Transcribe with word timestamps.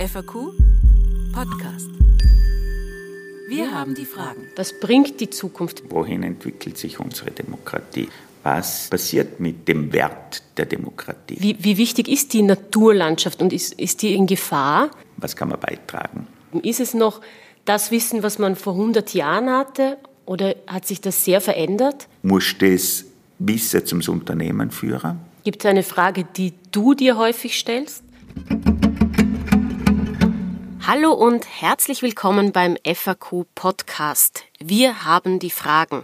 FAQ 0.00 0.54
Podcast. 1.34 1.90
Wir 3.50 3.70
haben 3.70 3.94
die 3.94 4.06
Fragen. 4.06 4.46
Was 4.56 4.80
bringt 4.80 5.20
die 5.20 5.28
Zukunft? 5.28 5.82
Wohin 5.90 6.22
entwickelt 6.22 6.78
sich 6.78 6.98
unsere 6.98 7.30
Demokratie? 7.32 8.08
Was 8.42 8.88
passiert 8.88 9.40
mit 9.40 9.68
dem 9.68 9.92
Wert 9.92 10.42
der 10.56 10.64
Demokratie? 10.64 11.36
Wie, 11.38 11.62
wie 11.62 11.76
wichtig 11.76 12.08
ist 12.08 12.32
die 12.32 12.40
Naturlandschaft 12.40 13.42
und 13.42 13.52
ist, 13.52 13.74
ist 13.74 14.00
die 14.00 14.14
in 14.14 14.26
Gefahr? 14.26 14.90
Was 15.18 15.36
kann 15.36 15.50
man 15.50 15.60
beitragen? 15.60 16.26
Ist 16.62 16.80
es 16.80 16.94
noch 16.94 17.20
das 17.66 17.90
Wissen, 17.90 18.22
was 18.22 18.38
man 18.38 18.56
vor 18.56 18.72
100 18.72 19.12
Jahren 19.12 19.50
hatte 19.50 19.98
oder 20.24 20.54
hat 20.66 20.86
sich 20.86 21.02
das 21.02 21.26
sehr 21.26 21.42
verändert? 21.42 22.08
Muss 22.22 22.56
das 22.58 23.04
Wissen 23.38 23.84
zum 23.84 24.00
Unternehmen 24.14 24.70
führen? 24.70 25.20
Gibt 25.44 25.62
es 25.62 25.68
eine 25.68 25.82
Frage, 25.82 26.24
die 26.24 26.54
du 26.72 26.94
dir 26.94 27.18
häufig 27.18 27.58
stellst? 27.58 28.02
Hallo 30.92 31.12
und 31.12 31.46
herzlich 31.46 32.02
willkommen 32.02 32.50
beim 32.50 32.76
FAQ 32.84 33.44
Podcast. 33.54 34.42
Wir 34.58 35.04
haben 35.04 35.38
die 35.38 35.52
Fragen. 35.52 36.02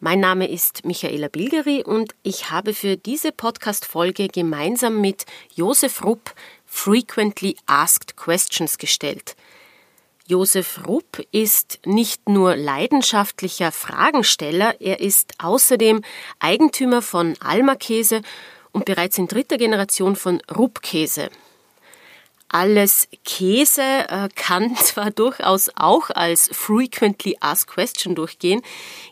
Mein 0.00 0.18
Name 0.18 0.50
ist 0.50 0.84
Michaela 0.84 1.28
Bilgeri 1.28 1.84
und 1.84 2.12
ich 2.24 2.50
habe 2.50 2.74
für 2.74 2.96
diese 2.96 3.30
Podcast-Folge 3.30 4.26
gemeinsam 4.26 5.00
mit 5.00 5.24
Josef 5.54 6.02
Rupp 6.02 6.34
Frequently 6.66 7.54
Asked 7.66 8.16
Questions 8.16 8.78
gestellt. 8.78 9.36
Josef 10.26 10.80
Rupp 10.88 11.24
ist 11.30 11.78
nicht 11.86 12.28
nur 12.28 12.56
leidenschaftlicher 12.56 13.70
Fragensteller, 13.70 14.80
er 14.80 14.98
ist 14.98 15.34
außerdem 15.38 16.02
Eigentümer 16.40 17.02
von 17.02 17.36
Alma 17.38 17.76
Käse 17.76 18.22
und 18.72 18.84
bereits 18.84 19.16
in 19.16 19.28
dritter 19.28 19.58
Generation 19.58 20.16
von 20.16 20.42
Rupp 20.50 20.82
Käse 20.82 21.30
alles 22.48 23.08
Käse 23.24 23.82
äh, 24.08 24.28
kann 24.34 24.76
zwar 24.76 25.10
durchaus 25.10 25.70
auch 25.76 26.10
als 26.10 26.48
Frequently 26.52 27.36
Asked 27.40 27.68
Question 27.68 28.14
durchgehen. 28.14 28.62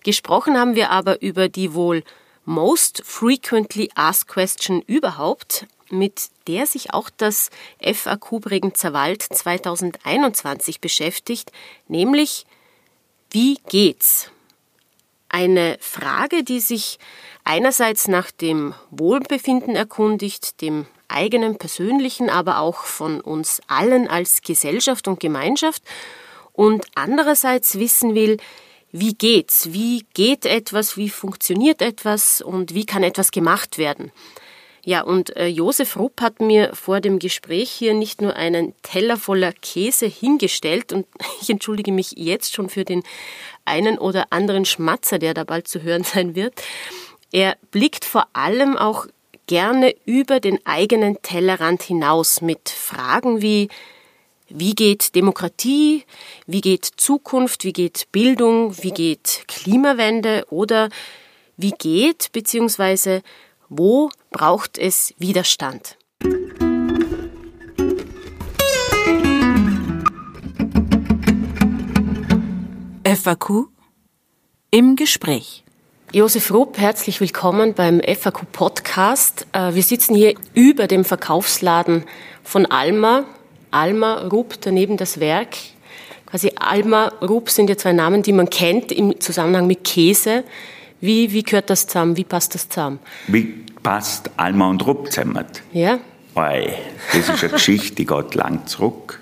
Gesprochen 0.03 0.59
haben 0.59 0.75
wir 0.75 0.91
aber 0.91 1.23
über 1.23 1.49
die 1.49 1.75
wohl 1.75 2.05
Most 2.45 3.03
Frequently 3.05 3.91
Asked 3.95 4.29
Question 4.29 4.83
überhaupt, 4.83 5.67
mit 5.91 6.29
der 6.47 6.67
sich 6.67 6.93
auch 6.93 7.11
das 7.11 7.51
FAQ 7.83 8.41
Bregenzer 8.41 8.93
Wald 8.93 9.23
2021 9.23 10.81
beschäftigt, 10.81 11.53
nämlich 11.89 12.47
wie 13.31 13.59
geht's? 13.69 14.31
Eine 15.29 15.77
Frage, 15.81 16.45
die 16.45 16.61
sich 16.61 16.99
einerseits 17.43 18.07
nach 18.07 18.31
dem 18.31 18.75
Wohlbefinden 18.91 19.75
erkundigt, 19.75 20.61
dem 20.61 20.87
eigenen 21.09 21.59
persönlichen, 21.59 22.31
aber 22.31 22.59
auch 22.59 22.85
von 22.85 23.21
uns 23.21 23.61
allen 23.67 24.09
als 24.09 24.43
Gesellschaft 24.43 25.09
und 25.09 25.21
Gemeinschaft 25.21 25.83
und 26.53 26.87
andererseits 26.95 27.79
wissen 27.79 28.15
will, 28.15 28.39
wie 28.93 29.15
geht's? 29.15 29.73
Wie 29.73 30.07
geht 30.15 30.47
etwas? 30.47 30.97
Wie 30.97 31.11
funktioniert 31.11 31.83
etwas? 31.83 32.41
Und 32.41 32.75
wie 32.75 32.87
kann 32.87 33.03
etwas 33.03 33.33
gemacht 33.33 33.77
werden? 33.77 34.13
Ja, 34.85 35.01
und 35.01 35.35
äh, 35.37 35.47
Josef 35.47 35.97
Rupp 35.97 36.21
hat 36.21 36.41
mir 36.41 36.75
vor 36.75 37.01
dem 37.01 37.19
Gespräch 37.19 37.71
hier 37.71 37.95
nicht 37.95 38.21
nur 38.21 38.37
einen 38.37 38.75
Teller 38.83 39.17
voller 39.17 39.53
Käse 39.53 40.07
hingestellt 40.07 40.93
und 40.93 41.07
ich 41.41 41.51
entschuldige 41.51 41.91
mich 41.91 42.13
jetzt 42.17 42.55
schon 42.55 42.69
für 42.69 42.85
den 42.85 43.03
einen 43.65 43.99
oder 43.99 44.27
anderen 44.31 44.65
Schmatzer, 44.65 45.19
der 45.19 45.35
da 45.35 45.43
bald 45.43 45.67
zu 45.67 45.83
hören 45.83 46.05
sein 46.15 46.37
wird. 46.37 46.63
Er 47.33 47.57
blickt 47.73 48.05
vor 48.05 48.29
allem 48.33 48.77
auch 48.77 49.07
gerne 49.47 49.95
über 50.05 50.41
den 50.41 50.59
eigenen 50.65 51.21
Tellerrand 51.23 51.83
hinaus 51.83 52.41
mit 52.41 52.69
Fragen 52.69 53.43
wie 53.43 53.69
wie 54.49 54.75
geht 54.75 55.15
Demokratie, 55.15 56.05
wie 56.47 56.61
geht 56.61 56.85
Zukunft, 56.85 57.65
wie 57.65 57.73
geht 57.73 58.09
Bildung, 58.13 58.77
wie 58.83 58.93
geht 58.93 59.45
Klimawende 59.49 60.45
oder 60.51 60.91
wie 61.57 61.73
geht 61.73 62.31
bzw. 62.33 63.21
wo 63.69 64.11
braucht 64.31 64.79
es 64.79 65.15
Widerstand? 65.19 65.97
FAQ 73.05 73.69
im 74.71 74.97
Gespräch. 74.97 75.64
Josef 76.15 76.53
Rupp, 76.53 76.79
herzlich 76.79 77.21
willkommen 77.21 77.75
beim 77.75 78.01
FAQ 78.01 78.53
Podcast. 78.53 79.49
Äh, 79.51 79.75
wir 79.75 79.83
sitzen 79.83 80.15
hier 80.15 80.35
über 80.55 80.87
dem 80.87 81.05
Verkaufsladen 81.05 82.05
von 82.45 82.67
Alma. 82.67 83.25
Alma, 83.73 84.19
Rupp, 84.29 84.55
daneben 84.61 84.97
das 84.97 85.19
Werk. 85.19 85.57
Quasi 86.27 86.53
Alma, 86.55 87.09
Rupp 87.21 87.51
sind 87.51 87.69
ja 87.69 87.77
zwei 87.77 87.93
Namen, 87.93 88.23
die 88.23 88.33
man 88.33 88.49
kennt 88.49 88.93
im 88.93 89.19
Zusammenhang 89.19 89.67
mit 89.67 89.83
Käse. 89.83 90.45
Wie, 91.01 91.33
wie 91.33 91.43
gehört 91.43 91.69
das 91.69 91.89
zusammen? 91.89 92.17
Wie 92.17 92.23
passt 92.23 92.55
das 92.55 92.69
zusammen? 92.69 93.01
Wie 93.27 93.65
passt 93.83 94.31
Alma 94.37 94.69
und 94.69 94.87
Rupp 94.87 95.11
zusammen? 95.11 95.45
Ja. 95.73 95.99
Weil 96.35 96.77
das 97.13 97.29
ist 97.29 97.43
eine 97.43 97.55
Geschichte, 97.55 97.97
die 97.97 98.07
geht 98.07 98.37
lang 98.37 98.69
zurück. 98.69 99.21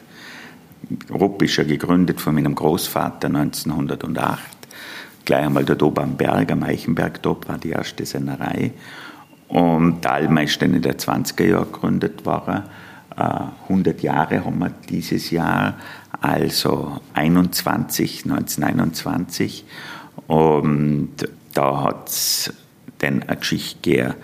Rupp 1.11 1.41
ist 1.41 1.57
ja 1.57 1.65
gegründet 1.65 2.21
von 2.21 2.35
meinem 2.35 2.55
Großvater 2.55 3.29
1908 3.29 4.62
gleich 5.25 5.45
einmal 5.45 5.65
dort 5.65 5.83
oben 5.83 6.03
am 6.03 6.17
Berg, 6.17 6.51
am 6.53 6.63
Eichenberg, 6.63 7.23
dort 7.23 7.49
war 7.49 7.59
die 7.59 7.71
erste 7.71 8.05
Sennerei. 8.07 8.73
Und 9.49 10.05
dann 10.05 10.37
in 10.75 10.83
den 10.83 10.93
20er 10.95 11.45
Jahren 11.45 11.73
gegründet 11.73 12.25
worden. 12.25 12.63
100 13.15 13.99
äh, 13.99 14.07
Jahre 14.07 14.45
haben 14.45 14.59
wir 14.59 14.71
dieses 14.89 15.31
Jahr, 15.31 15.75
also 16.21 17.01
21, 17.13 18.25
1921. 18.25 19.67
Und 20.27 21.11
da 21.53 21.83
hat 21.83 22.09
es 22.09 22.55
dann 22.99 23.23
eine 23.25 23.37
Geschichte 23.37 23.81
gegeben 23.83 24.15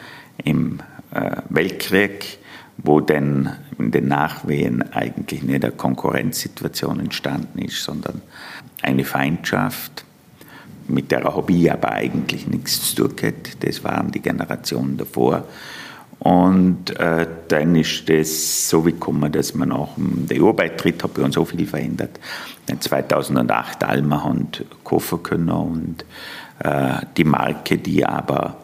im 0.44 0.80
äh, 1.12 1.42
Weltkrieg, 1.50 2.38
wo 2.78 3.00
dann 3.00 3.56
in 3.78 3.90
den 3.90 4.08
Nachwehen 4.08 4.82
eigentlich 4.92 5.42
nicht 5.42 5.64
eine 5.64 5.72
Konkurrenzsituation 5.72 7.00
entstanden 7.00 7.58
ist, 7.58 7.82
sondern 7.82 8.22
eine 8.82 9.04
Feindschaft 9.04 10.04
mit 10.88 11.10
der 11.10 11.24
habe 11.24 11.52
ich 11.52 11.70
aber 11.70 11.92
eigentlich 11.92 12.46
nichts 12.46 12.94
zu 12.94 13.08
tun 13.08 13.16
gehabt. 13.16 13.56
Das 13.60 13.84
waren 13.84 14.10
die 14.10 14.20
Generationen 14.20 14.96
davor. 14.96 15.44
Und 16.20 16.98
äh, 16.98 17.26
dann 17.46 17.76
ist 17.76 18.08
das 18.08 18.68
so 18.68 18.82
gekommen, 18.82 19.30
dass 19.30 19.54
man 19.54 19.68
nach 19.68 19.94
dem 19.96 20.26
EU-Beitritt 20.32 21.04
hat 21.04 21.14
bei 21.14 21.22
uns 21.22 21.36
so 21.36 21.44
viel 21.44 21.66
verändert. 21.66 22.18
2008 22.80 23.84
Alma 23.84 24.22
und 24.24 24.64
kaufen 24.82 25.22
können 25.22 25.50
und 25.50 26.04
äh, 26.58 27.06
die 27.16 27.24
Marke, 27.24 27.78
die 27.78 28.04
aber 28.04 28.56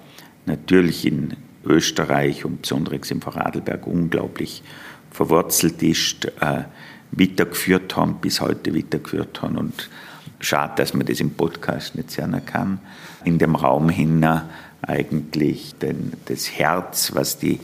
natürlich 0.47 1.07
in 1.07 1.37
Österreich 1.65 2.45
und 2.45 2.63
besonders 2.63 3.11
im 3.11 3.23
Vorarlberg 3.23 3.87
unglaublich 3.87 4.63
verwurzelt 5.11 5.83
ist, 5.83 6.27
äh, 6.41 6.65
weitergeführt 7.13 7.97
haben, 7.97 8.17
bis 8.17 8.41
heute 8.41 8.75
weitergeführt 8.75 9.41
haben 9.43 9.57
und 9.57 9.89
Schade, 10.41 10.73
dass 10.77 10.95
man 10.95 11.07
das 11.07 11.21
im 11.21 11.31
Podcast 11.31 11.95
nicht 11.95 12.11
sehen 12.11 12.41
kann. 12.45 12.79
In 13.25 13.39
dem 13.39 13.55
Raum 13.57 13.89
hin 13.89 14.27
eigentlich 14.83 15.75
den, 15.77 16.13
das 16.27 16.51
Herz, 16.51 17.15
was 17.15 17.39
die, 17.39 17.61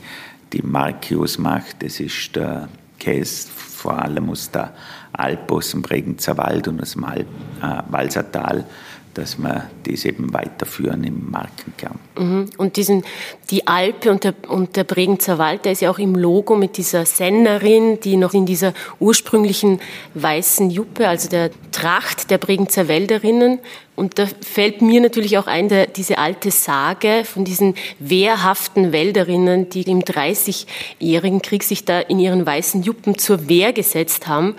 die 0.53 0.61
Markius 0.63 1.37
macht, 1.37 1.83
das 1.83 1.99
ist 1.99 2.35
der 2.35 2.67
Käse 2.99 3.47
vor 3.49 3.99
allem 3.99 4.29
aus 4.29 4.51
der 4.51 4.73
Alp, 5.13 5.51
aus 5.51 5.71
dem 5.71 5.81
Bregenzer 5.81 6.37
Wald 6.37 6.67
und 6.67 6.81
aus 6.81 6.93
dem 6.93 7.03
Alp, 7.03 7.27
äh, 7.61 7.81
Walsertal 7.89 8.65
dass 9.13 9.37
wir 9.37 9.69
das 9.83 10.05
eben 10.05 10.33
weiterführen 10.33 11.03
im 11.03 11.29
Markenkern. 11.31 11.99
Mhm. 12.17 12.49
Und 12.57 12.77
diesen, 12.77 13.03
die 13.49 13.67
Alpe 13.67 14.11
und 14.11 14.23
der, 14.23 14.33
und 14.47 14.75
der 14.75 14.83
Bregenzer 14.83 15.37
Wald, 15.37 15.65
der 15.65 15.73
ist 15.73 15.81
ja 15.81 15.89
auch 15.89 15.99
im 15.99 16.15
Logo 16.15 16.55
mit 16.55 16.77
dieser 16.77 17.05
Sennerin, 17.05 17.99
die 17.99 18.17
noch 18.17 18.33
in 18.33 18.45
dieser 18.45 18.73
ursprünglichen 18.99 19.79
weißen 20.13 20.69
Juppe, 20.69 21.07
also 21.07 21.29
der 21.29 21.51
Tracht 21.71 22.29
der 22.29 22.37
Bregenzer 22.37 22.87
Wälderinnen. 22.87 23.59
Und 23.95 24.17
da 24.17 24.25
fällt 24.41 24.81
mir 24.81 25.01
natürlich 25.01 25.37
auch 25.37 25.47
ein, 25.47 25.69
der, 25.69 25.87
diese 25.87 26.17
alte 26.17 26.51
Sage 26.51 27.23
von 27.25 27.43
diesen 27.45 27.75
wehrhaften 27.99 28.91
Wälderinnen, 28.91 29.69
die 29.69 29.83
im 29.83 30.01
30-jährigen 30.01 31.41
Krieg 31.41 31.63
sich 31.63 31.85
da 31.85 31.99
in 31.99 32.19
ihren 32.19 32.45
weißen 32.45 32.83
Juppen 32.83 33.17
zur 33.17 33.49
Wehr 33.49 33.73
gesetzt 33.73 34.27
haben. 34.27 34.55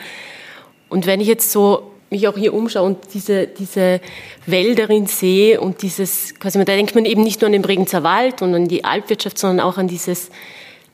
Und 0.89 1.07
wenn 1.07 1.21
ich 1.21 1.27
jetzt 1.27 1.51
so 1.51 1.92
mich 2.13 2.29
auch 2.29 2.37
hier 2.37 2.55
umschaue 2.55 2.85
und 2.85 2.99
diese, 3.15 3.49
diese 3.49 4.01
Wälderin 4.47 5.07
sehe 5.07 5.61
und 5.61 5.83
dieses, 5.83 6.39
quasi, 6.39 6.59
da 6.59 6.65
denkt 6.65 6.95
man 6.95 7.05
eben 7.05 7.23
nicht 7.23 7.41
nur 7.41 7.47
an 7.47 7.53
den 7.53 7.63
Bregenzer 7.63 8.05
Wald 8.05 8.41
und 8.43 8.55
an 8.55 8.69
die 8.69 8.85
Alpwirtschaft, 8.85 9.39
sondern 9.39 9.67
auch 9.67 9.79
an 9.79 9.89
dieses 9.89 10.31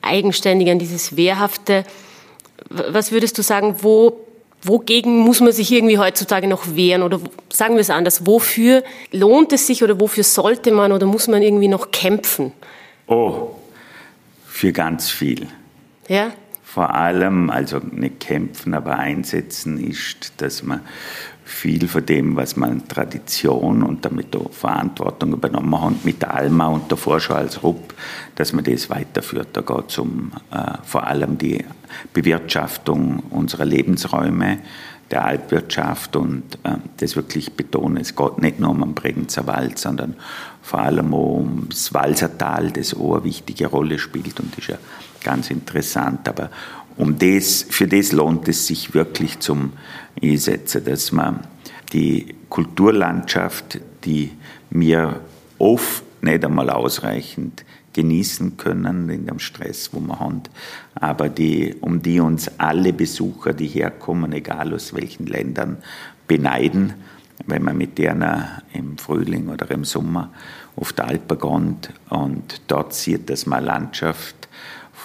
Eigenständige, 0.01 0.73
an 0.73 0.79
dieses 0.79 1.17
Wehrhafte. 1.17 1.85
Was 2.71 3.13
würdest 3.13 3.37
du 3.37 3.43
sagen, 3.43 3.77
wo, 3.83 4.19
wogegen 4.63 5.19
muss 5.19 5.41
man 5.41 5.53
sich 5.53 5.71
irgendwie 5.71 5.99
heutzutage 5.99 6.49
noch 6.49 6.75
wehren? 6.75 7.03
Oder 7.03 7.21
sagen 7.53 7.75
wir 7.75 7.81
es 7.81 7.91
anders, 7.91 8.27
wofür 8.27 8.83
lohnt 9.13 9.53
es 9.53 9.67
sich 9.67 9.83
oder 9.83 10.01
wofür 10.01 10.25
sollte 10.25 10.71
man 10.71 10.93
oder 10.93 11.07
muss 11.07 11.29
man 11.29 11.43
irgendwie 11.43 11.69
noch 11.69 11.91
kämpfen? 11.91 12.53
Oh, 13.07 13.51
für 14.47 14.73
ganz 14.73 15.11
viel. 15.11 15.47
Ja? 16.09 16.33
Vor 16.71 16.95
allem, 16.95 17.49
also 17.49 17.79
nicht 17.79 18.21
kämpfen, 18.21 18.75
aber 18.75 18.99
einsetzen, 18.99 19.79
ist, 19.79 20.35
dass 20.37 20.63
man 20.63 20.83
viel 21.43 21.89
von 21.89 22.05
dem, 22.05 22.37
was 22.37 22.57
man 22.57 22.87
Tradition 22.87 23.83
und 23.83 24.05
damit 24.05 24.37
auch 24.37 24.53
Verantwortung 24.53 25.33
übernommen 25.33 25.81
hat, 25.81 26.05
mit 26.05 26.21
der 26.21 26.35
Alma 26.35 26.67
und 26.67 26.91
der 26.91 26.99
Vorschau 26.99 27.35
als 27.35 27.63
RUP, 27.63 27.95
dass 28.35 28.53
man 28.53 28.65
das 28.65 28.91
weiterführt. 28.91 29.49
Da 29.55 29.63
geht 29.63 29.89
es 29.89 29.97
um 29.97 30.31
äh, 30.51 30.75
vor 30.85 31.07
allem 31.07 31.39
die 31.39 31.65
Bewirtschaftung 32.13 33.21
unserer 33.31 33.65
Lebensräume, 33.65 34.59
der 35.11 35.25
Alpwirtschaft 35.25 36.17
und 36.17 36.59
äh, 36.65 36.77
das 36.99 37.17
wirklich 37.17 37.55
betonen. 37.55 37.97
Es 37.97 38.15
geht 38.15 38.39
nicht 38.43 38.61
nur 38.61 38.71
um 38.71 38.81
den 38.81 38.93
Bregenzer 38.95 39.47
Wald, 39.47 39.79
sondern 39.79 40.17
vor 40.61 40.81
allem 40.81 41.15
auch 41.15 41.39
ums 41.39 41.95
Walsertal, 41.95 42.71
das 42.73 42.93
auch 42.95 43.15
eine 43.15 43.25
wichtige 43.25 43.69
Rolle 43.69 43.99
spielt 43.99 44.39
und 44.39 44.57
ist 44.59 44.69
ja 44.69 44.77
ganz 45.23 45.51
interessant. 45.51 46.29
Aber 46.29 46.51
um 46.97 47.19
das, 47.19 47.65
für 47.69 47.87
das 47.87 48.13
lohnt 48.13 48.49
es 48.49 48.67
sich 48.67 48.95
wirklich 48.95 49.39
zum 49.39 49.73
Einsetzen, 50.23 50.85
dass 50.85 51.13
man 51.13 51.41
die 51.93 52.35
Kulturlandschaft, 52.49 53.81
die 54.05 54.33
mir 54.71 55.21
oft 55.59 56.03
nicht 56.23 56.45
einmal 56.45 56.71
ausreichend 56.71 57.65
genießen 57.93 58.57
können 58.57 59.09
in 59.09 59.27
dem 59.27 59.39
Stress, 59.39 59.91
wo 59.93 60.01
wir 60.01 60.21
haben, 60.21 60.43
aber 60.95 61.29
die, 61.29 61.75
um 61.81 62.03
die 62.03 62.21
uns 62.21 62.51
alle 62.59 62.93
Besucher, 62.93 63.53
die 63.55 63.67
herkommen, 63.67 64.33
egal 64.33 64.75
aus 64.75 64.95
welchen 64.95 65.27
Ländern, 65.27 65.79
beneiden, 66.27 66.95
wenn 67.47 67.63
man 67.63 67.77
mit 67.77 67.99
denen 67.99 68.45
im 68.73 68.99
Frühling 68.99 69.49
oder 69.49 69.71
im 69.71 69.85
Sommer 69.85 70.31
auf 70.77 70.93
die 70.93 71.03
Alpen 71.03 71.39
geht 71.39 71.93
und 72.11 72.61
dort 72.69 72.95
sieht, 72.95 73.31
dass 73.31 73.47
man 73.47 73.65
Landschaft 73.65 74.49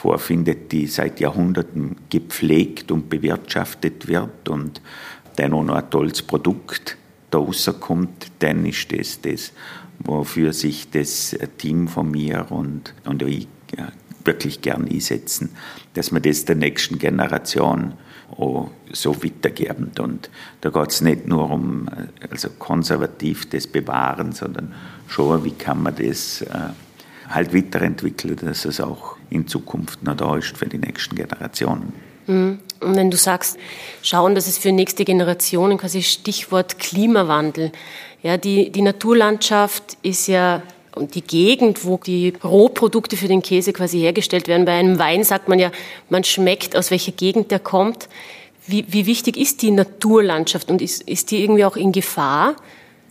vorfindet, 0.03 0.73
die 0.73 0.87
seit 0.87 1.21
Jahrhunderten 1.21 1.95
gepflegt 2.09 2.91
und 2.91 3.09
bewirtschaftet 3.09 4.09
wird 4.09 4.49
und 4.49 4.81
dann 5.37 5.53
auch 5.53 5.63
noch 5.63 5.75
ein 5.75 5.89
tolles 5.89 6.21
Produkt 6.21 6.97
da 7.31 7.37
rauskommt, 7.37 8.33
dann 8.39 8.65
ist 8.65 8.91
das 8.91 9.21
das, 9.21 9.53
wofür 9.99 10.51
sich 10.51 10.89
das 10.91 11.37
Team 11.57 11.87
von 11.87 12.11
mir 12.11 12.47
und, 12.49 12.93
und 13.05 13.21
ich 13.21 13.47
wirklich 14.25 14.59
gern 14.61 14.89
einsetzen, 14.89 15.51
dass 15.93 16.11
wir 16.11 16.19
das 16.19 16.43
der 16.43 16.57
nächsten 16.57 16.99
Generation 16.99 17.93
auch 18.31 18.71
so 18.91 19.23
weitergeben. 19.23 19.91
Und 19.99 20.29
da 20.59 20.69
geht 20.69 20.91
es 20.91 20.99
nicht 20.99 21.27
nur 21.27 21.49
um 21.49 21.87
also 22.29 22.49
konservativ 22.59 23.49
das 23.49 23.67
Bewahren, 23.67 24.33
sondern 24.33 24.73
schon, 25.07 25.45
wie 25.45 25.51
kann 25.51 25.81
man 25.81 25.95
das 25.95 26.41
äh, 26.41 26.47
halt 27.29 27.53
weiterentwickeln, 27.53 28.35
dass 28.35 28.65
es 28.65 28.81
auch 28.81 29.17
in 29.33 29.47
Zukunft 29.47 30.03
noch 30.03 30.15
da 30.15 30.37
ist 30.37 30.57
für 30.57 30.67
die 30.67 30.77
nächsten 30.77 31.15
Generationen. 31.15 31.93
Mhm. 32.27 32.59
Und 32.79 32.95
wenn 32.95 33.11
du 33.11 33.17
sagst, 33.17 33.57
schauen, 34.01 34.35
dass 34.35 34.47
es 34.47 34.57
für 34.57 34.71
nächste 34.71 35.05
Generationen 35.05 35.77
quasi 35.77 36.03
Stichwort 36.03 36.79
Klimawandel. 36.79 37.71
Ja, 38.21 38.37
die, 38.37 38.71
die 38.71 38.81
Naturlandschaft 38.81 39.97
ist 40.01 40.27
ja 40.27 40.61
und 40.95 41.15
die 41.15 41.21
Gegend, 41.21 41.85
wo 41.85 41.97
die 41.97 42.33
Rohprodukte 42.43 43.17
für 43.17 43.27
den 43.27 43.41
Käse 43.41 43.73
quasi 43.73 43.99
hergestellt 43.99 44.47
werden. 44.47 44.65
Bei 44.65 44.73
einem 44.73 44.99
Wein 44.99 45.23
sagt 45.23 45.47
man 45.49 45.57
ja, 45.57 45.71
man 46.09 46.23
schmeckt, 46.23 46.75
aus 46.75 46.91
welcher 46.91 47.11
Gegend 47.11 47.51
der 47.51 47.59
kommt. 47.59 48.09
Wie, 48.67 48.85
wie 48.87 49.05
wichtig 49.05 49.37
ist 49.37 49.61
die 49.61 49.71
Naturlandschaft 49.71 50.69
und 50.69 50.81
ist, 50.81 51.01
ist 51.03 51.31
die 51.31 51.41
irgendwie 51.41 51.65
auch 51.65 51.75
in 51.75 51.91
Gefahr? 51.91 52.55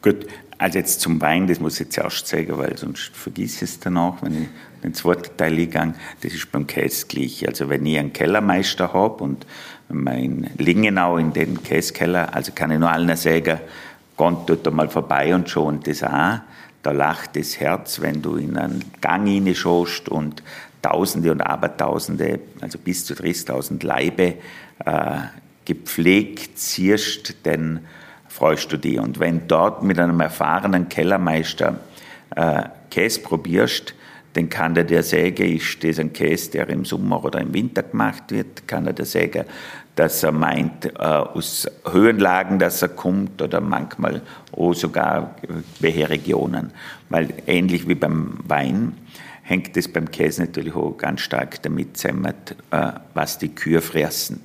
Gut, 0.00 0.26
also 0.58 0.78
jetzt 0.78 1.00
zum 1.00 1.20
Wein, 1.20 1.46
das 1.46 1.60
muss 1.60 1.74
ich 1.74 1.86
jetzt 1.86 1.98
erst 1.98 2.26
zeigen, 2.26 2.56
weil 2.56 2.78
sonst 2.78 3.10
vergiss 3.14 3.56
ich 3.56 3.62
es 3.62 3.80
danach, 3.80 4.22
wenn 4.22 4.42
ich 4.42 4.48
den 4.82 4.94
zweiten 4.94 5.36
Teil 5.36 5.52
eingehe. 5.52 5.94
Das 6.22 6.32
ist 6.32 6.50
beim 6.52 6.66
Käse 6.66 7.06
gleich. 7.06 7.46
Also 7.46 7.68
wenn 7.68 7.86
ich 7.86 7.98
einen 7.98 8.12
Kellermeister 8.12 8.92
habe 8.92 9.22
und 9.22 9.46
mein 9.88 10.50
Lingenau 10.58 11.16
in 11.18 11.32
den 11.32 11.62
Käsekeller, 11.62 12.34
also 12.34 12.52
kann 12.54 12.70
ich 12.70 12.78
nur 12.78 12.90
allen 12.90 13.16
sagen, 13.16 13.60
geht 14.16 14.38
dort 14.46 14.72
mal 14.72 14.88
vorbei 14.88 15.34
und 15.34 15.48
schon 15.48 15.80
das 15.80 16.02
an. 16.02 16.42
Da 16.82 16.90
lacht 16.90 17.36
das 17.36 17.60
Herz, 17.60 18.00
wenn 18.00 18.22
du 18.22 18.36
in 18.36 18.56
einen 18.56 18.84
Gang 19.00 19.26
hineinschaust 19.26 20.08
und 20.08 20.42
Tausende 20.82 21.30
und 21.30 21.40
Abertausende, 21.40 22.40
also 22.60 22.76
bis 22.76 23.04
zu 23.04 23.14
30.000 23.14 23.86
Leibe 23.86 24.34
äh, 24.84 25.18
gepflegt 25.64 26.58
siehst, 26.58 27.36
dann 27.44 27.86
freust 28.26 28.72
du 28.72 28.78
dich. 28.78 28.98
Und 28.98 29.20
wenn 29.20 29.46
dort 29.46 29.84
mit 29.84 30.00
einem 30.00 30.18
erfahrenen 30.18 30.88
Kellermeister 30.88 31.78
äh, 32.34 32.64
Käse 32.90 33.20
probierst, 33.20 33.94
dann 34.34 34.48
kann 34.48 34.74
der 34.74 35.02
sagen, 35.02 35.56
ist 35.56 35.84
das 35.84 35.98
ein 35.98 36.12
Käse, 36.12 36.52
der 36.52 36.68
im 36.70 36.84
Sommer 36.84 37.22
oder 37.24 37.40
im 37.40 37.52
Winter 37.52 37.82
gemacht 37.82 38.24
wird, 38.30 38.66
kann 38.66 38.86
er 38.86 38.92
dir 38.92 39.04
sagen, 39.04 39.44
dass 39.94 40.22
er 40.22 40.32
meint, 40.32 40.86
äh, 40.86 40.98
aus 40.98 41.68
Höhenlagen, 41.90 42.58
dass 42.58 42.80
er 42.80 42.88
kommt 42.88 43.42
oder 43.42 43.60
manchmal 43.60 44.22
auch 44.52 44.72
sogar 44.72 45.36
welche 45.80 46.08
Regionen. 46.08 46.72
Weil 47.10 47.28
ähnlich 47.46 47.86
wie 47.86 47.94
beim 47.94 48.38
Wein 48.46 48.94
hängt 49.42 49.76
es 49.76 49.92
beim 49.92 50.10
Käse 50.10 50.42
natürlich 50.42 50.74
auch 50.74 50.96
ganz 50.96 51.20
stark 51.20 51.62
damit 51.62 51.96
zusammen, 51.98 52.32
äh, 52.70 52.92
was 53.12 53.38
die 53.38 53.54
Kühe 53.54 53.82
fressen. 53.82 54.40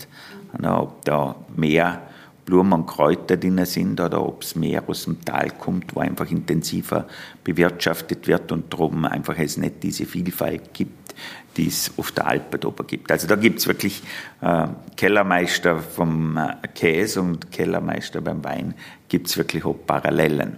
ob 0.64 1.06
da 1.06 1.36
mehr 1.56 2.02
Blumen 2.48 2.72
und 2.72 2.86
Kräuter 2.88 3.36
drin 3.36 3.64
sind 3.66 4.00
oder 4.00 4.26
ob 4.26 4.42
es 4.42 4.56
mehr 4.56 4.82
aus 4.88 5.04
dem 5.04 5.24
Tal 5.24 5.52
kommt, 5.52 5.94
wo 5.94 6.00
einfach 6.00 6.32
intensiver 6.32 7.06
bewirtschaftet 7.44 8.26
wird 8.26 8.54
und 8.54 8.72
darum 8.72 9.04
einfach 9.04 9.38
es 9.38 9.58
nicht 9.58 9.84
diese 9.84 10.06
Vielfalt 10.06 10.74
gibt, 10.74 11.14
die 11.58 11.68
es 11.68 11.92
auf 11.98 12.14
der 12.14 12.26
Alpe 12.26 12.66
oben 12.66 12.88
gibt. 12.88 13.12
Also 13.12 13.28
da 13.28 13.36
gibt 13.36 13.60
es 13.60 13.68
wirklich 13.68 14.02
äh, 14.40 14.68
Kellermeister 14.96 15.80
vom 15.80 16.38
äh, 16.38 16.68
Käse 16.74 17.20
und 17.22 17.52
Kellermeister 17.52 18.22
beim 18.22 18.42
Wein, 18.46 18.76
gibt 19.10 19.28
es 19.28 19.38
wirklich 19.38 19.66
auch 19.66 19.76
Parallelen. 19.86 20.56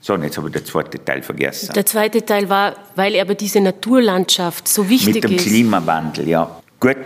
So, 0.00 0.14
und 0.14 0.24
jetzt 0.24 0.36
habe 0.36 0.48
ich 0.48 0.54
den 0.54 0.64
zweiten 0.64 1.04
Teil 1.04 1.22
vergessen. 1.22 1.72
Der 1.72 1.86
zweite 1.86 2.26
Teil 2.26 2.48
war, 2.48 2.74
weil 2.96 3.20
aber 3.20 3.36
diese 3.36 3.60
Naturlandschaft 3.60 4.66
so 4.66 4.88
wichtig 4.88 5.08
ist. 5.08 5.22
Mit 5.22 5.30
dem 5.30 5.36
ist. 5.36 5.46
Klimawandel, 5.46 6.28
ja. 6.28 6.60
Gut, 6.80 6.96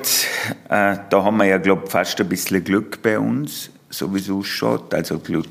äh, 0.71 0.97
da 1.11 1.23
haben 1.23 1.37
wir 1.37 1.45
ja, 1.45 1.59
glaube 1.59 1.83
ich, 1.85 1.91
fast 1.91 2.19
ein 2.19 2.31
bisschen 2.31 2.65
Glück 2.65 3.03
bei 3.03 3.19
uns 3.19 3.71
sowieso 3.91 4.43
schaut, 4.43 4.93
also 4.95 5.19
Glück 5.19 5.47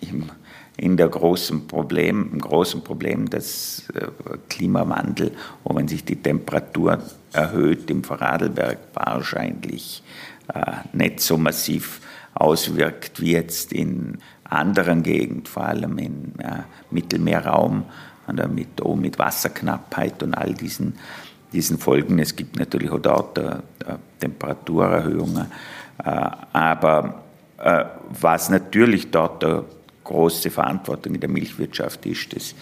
im, 0.00 0.30
in 0.76 0.96
der 0.96 1.08
großen 1.08 1.66
Problem, 1.66 2.30
im 2.32 2.40
großen 2.40 2.82
Problem 2.82 3.28
des 3.28 3.88
äh, 3.94 4.08
Klimawandel, 4.48 5.32
wo 5.64 5.74
wenn 5.74 5.88
sich 5.88 6.04
die 6.04 6.16
Temperatur 6.16 6.98
erhöht 7.32 7.90
im 7.90 8.02
Vorarlberg 8.02 8.78
wahrscheinlich 8.94 10.02
äh, 10.52 10.72
nicht 10.92 11.20
so 11.20 11.36
massiv 11.36 12.00
auswirkt 12.34 13.20
wie 13.20 13.32
jetzt 13.32 13.72
in 13.72 14.18
anderen 14.44 15.02
Gegenden, 15.02 15.46
vor 15.46 15.64
allem 15.64 15.98
im 15.98 16.32
äh, 16.38 16.62
Mittelmeerraum, 16.90 17.84
mit, 18.52 18.80
auch 18.80 18.94
mit 18.94 19.18
Wasserknappheit 19.18 20.22
und 20.22 20.34
all 20.34 20.54
diesen, 20.54 20.94
diesen 21.52 21.78
Folgen. 21.78 22.18
Es 22.20 22.36
gibt 22.36 22.58
natürlich 22.58 22.90
auch 22.90 23.00
dort 23.00 23.38
äh, 23.38 23.56
Temperaturerhöhungen, 24.20 25.46
äh, 26.04 26.30
aber 26.52 27.22
was 27.60 28.48
natürlich 28.48 29.10
dort 29.10 29.44
eine 29.44 29.64
große 30.04 30.50
Verantwortung 30.50 31.14
in 31.14 31.20
der 31.20 31.30
Milchwirtschaft 31.30 32.06
ist, 32.06 32.34
das 32.34 32.54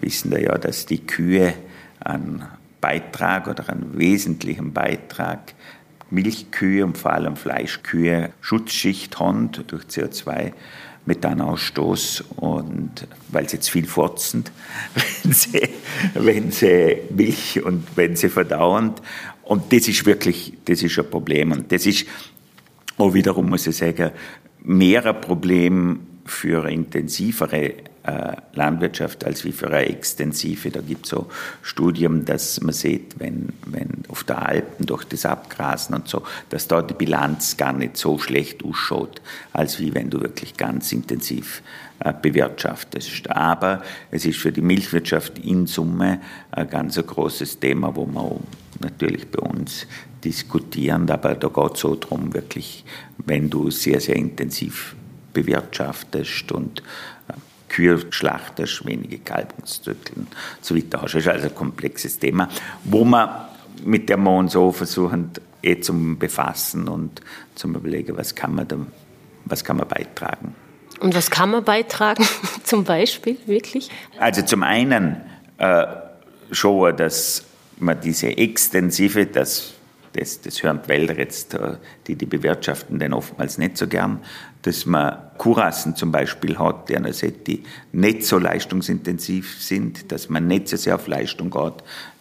wissen 0.00 0.30
wir 0.30 0.42
ja, 0.42 0.58
dass 0.58 0.86
die 0.86 1.06
Kühe 1.06 1.54
einen 2.00 2.44
Beitrag 2.80 3.46
oder 3.46 3.68
einen 3.68 3.98
wesentlichen 3.98 4.72
Beitrag 4.72 5.54
Milchkühe 6.10 6.84
und 6.84 6.98
vor 6.98 7.12
allem 7.12 7.36
Fleischkühe 7.36 8.30
Schutzschicht 8.40 9.18
haben 9.20 9.50
durch 9.52 9.84
CO2 9.84 10.52
Methanausstoß 11.06 12.24
und 12.36 13.06
weil 13.28 13.48
sie 13.48 13.56
jetzt 13.56 13.70
viel 13.70 13.86
furzen, 13.86 14.44
wenn 15.22 15.32
sie, 15.32 15.68
wenn 16.14 16.50
sie 16.50 16.98
Milch 17.10 17.62
und 17.62 17.86
wenn 17.96 18.16
sie 18.16 18.28
verdauen. 18.28 18.92
Und 19.42 19.72
das 19.72 19.88
ist 19.88 20.04
wirklich, 20.06 20.54
das 20.64 20.82
ist 20.82 20.98
ein 20.98 21.08
Problem. 21.08 21.52
Und 21.52 21.72
das 21.72 21.86
ist 21.86 22.06
auch 23.00 23.14
wiederum, 23.14 23.48
muss 23.48 23.66
ich 23.66 23.76
sagen, 23.76 24.10
mehr 24.62 25.04
ein 25.06 25.20
Problem 25.20 26.00
für 26.24 26.62
eine 26.62 26.72
intensivere 26.72 27.74
äh, 28.02 28.36
Landwirtschaft 28.54 29.24
als 29.24 29.44
wie 29.44 29.52
für 29.52 29.66
eine 29.66 29.86
extensive. 29.86 30.70
Da 30.70 30.80
gibt 30.80 31.04
es 31.04 31.10
so 31.10 31.26
Studien, 31.62 32.24
dass 32.24 32.60
man 32.60 32.72
sieht, 32.72 33.18
wenn, 33.18 33.50
wenn 33.66 34.04
auf 34.08 34.24
der 34.24 34.46
Alpen 34.46 34.86
durch 34.86 35.04
das 35.04 35.26
Abgrasen 35.26 35.94
und 35.94 36.08
so, 36.08 36.22
dass 36.48 36.66
da 36.68 36.82
die 36.82 36.94
Bilanz 36.94 37.56
gar 37.56 37.72
nicht 37.72 37.96
so 37.96 38.18
schlecht 38.18 38.64
ausschaut, 38.64 39.20
als 39.52 39.80
wie 39.80 39.94
wenn 39.94 40.08
du 40.08 40.20
wirklich 40.20 40.56
ganz 40.56 40.92
intensiv 40.92 41.62
äh, 41.98 42.14
bewirtschaftest. 42.14 43.30
Aber 43.30 43.82
es 44.10 44.24
ist 44.24 44.38
für 44.38 44.52
die 44.52 44.62
Milchwirtschaft 44.62 45.38
in 45.38 45.66
Summe 45.66 46.20
ein 46.52 46.70
ganz 46.70 46.96
großes 46.96 47.60
Thema, 47.60 47.94
wo 47.96 48.06
man 48.06 48.40
natürlich 48.80 49.30
bei 49.30 49.40
uns 49.40 49.86
diskutieren, 50.24 51.08
aber 51.10 51.34
da 51.34 51.48
geht 51.48 51.74
es 51.74 51.80
so 51.80 51.94
darum, 51.94 52.34
wirklich, 52.34 52.84
wenn 53.18 53.48
du 53.48 53.70
sehr, 53.70 54.00
sehr 54.00 54.16
intensiv 54.16 54.94
bewirtschaftest 55.32 56.50
und 56.52 56.82
äh, 57.28 57.32
Kühe 57.68 58.00
schlachtest, 58.10 58.84
wenige 58.84 59.18
Kalbungszyklen 59.18 60.26
so 60.60 60.76
weiter 60.76 61.02
hast. 61.02 61.14
Das 61.14 61.22
ist 61.22 61.28
also 61.28 61.48
ein 61.48 61.54
komplexes 61.54 62.18
Thema, 62.18 62.48
wo 62.84 63.04
man 63.04 63.28
mit 63.84 64.08
der 64.08 64.16
wir 64.16 64.30
uns 64.30 64.56
auch 64.56 64.72
versuchen, 64.72 65.30
eh 65.62 65.80
zum 65.80 66.18
Befassen 66.18 66.88
und 66.88 67.20
zum 67.54 67.74
Überlegen, 67.74 68.16
was 68.16 68.34
kann 68.34 68.54
man 68.54 68.68
da, 68.68 68.76
was 69.44 69.64
kann 69.64 69.76
man 69.76 69.88
beitragen. 69.88 70.54
Und 71.00 71.14
was 71.14 71.30
kann 71.30 71.50
man 71.50 71.64
beitragen, 71.64 72.26
zum 72.64 72.84
Beispiel, 72.84 73.38
wirklich? 73.46 73.90
Also 74.18 74.42
zum 74.42 74.62
einen 74.62 75.16
äh, 75.58 75.86
schon, 76.50 76.96
dass 76.96 77.44
man 77.80 78.00
diese 78.00 78.36
extensive, 78.36 79.26
das, 79.26 79.74
das, 80.12 80.40
das 80.40 80.62
hören 80.62 80.80
die 80.84 80.88
Wälder 80.88 81.18
jetzt, 81.18 81.54
äh, 81.54 81.76
die 82.06 82.16
die 82.16 82.26
bewirtschaften, 82.26 82.98
denn 82.98 83.12
oftmals 83.12 83.58
nicht 83.58 83.76
so 83.76 83.86
gern, 83.86 84.20
dass 84.62 84.84
man 84.84 85.16
Kurassen 85.38 85.96
zum 85.96 86.12
Beispiel 86.12 86.58
hat, 86.58 86.90
die 86.90 87.62
nicht 87.92 88.24
so 88.24 88.38
leistungsintensiv 88.38 89.58
sind, 89.58 90.12
dass 90.12 90.28
man 90.28 90.46
nicht 90.46 90.68
so 90.68 90.76
sehr 90.76 90.96
auf 90.96 91.06
Leistung 91.06 91.50
geht. 91.50 91.72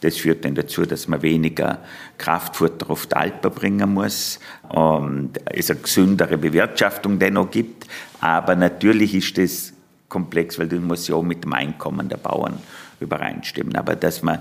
Das 0.02 0.18
führt 0.18 0.46
dann 0.46 0.56
dazu, 0.56 0.86
dass 0.86 1.10
man 1.10 1.22
weniger 1.22 1.80
Kraftfutter 2.18 2.90
auf 2.90 3.08
die 3.08 3.16
Alpen 3.16 3.52
bringen 3.52 3.94
muss 3.94 4.40
und 4.70 5.32
es 5.46 5.70
eine 5.70 5.82
gesündere 5.82 6.38
Bewirtschaftung 6.38 7.20
dennoch 7.20 7.52
gibt. 7.52 7.88
Aber 8.22 8.56
natürlich 8.56 9.16
ist 9.16 9.38
das 9.38 9.74
komplex, 10.08 10.58
weil 10.58 10.70
das 10.70 10.80
muss 10.80 11.08
ja 11.10 11.16
auch 11.16 11.24
mit 11.24 11.44
dem 11.44 11.54
Einkommen 11.54 12.08
der 12.08 12.18
Bauern 12.18 12.58
übereinstimmen. 13.02 13.76
Aber 13.76 13.96
dass 13.96 14.24
man 14.24 14.40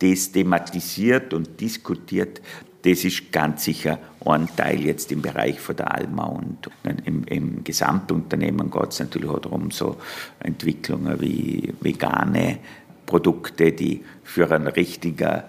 das 0.00 0.32
thematisiert 0.32 1.32
und 1.34 1.60
diskutiert, 1.60 2.40
das 2.82 3.04
ist 3.04 3.30
ganz 3.30 3.64
sicher 3.64 3.98
ein 4.24 4.48
Teil 4.56 4.80
jetzt 4.80 5.12
im 5.12 5.22
Bereich 5.22 5.60
von 5.60 5.76
der 5.76 5.94
Alma 5.94 6.24
und 6.24 6.70
im, 7.04 7.24
im 7.24 7.64
Gesamtunternehmen 7.64 8.70
geht 8.70 8.90
es 8.90 9.00
natürlich 9.00 9.28
auch 9.28 9.38
darum, 9.38 9.70
so 9.70 9.96
Entwicklungen 10.40 11.20
wie 11.20 11.72
vegane 11.80 12.58
Produkte, 13.06 13.72
die 13.72 14.02
für 14.22 14.50
einen 14.50 14.66
richtigen 14.66 15.42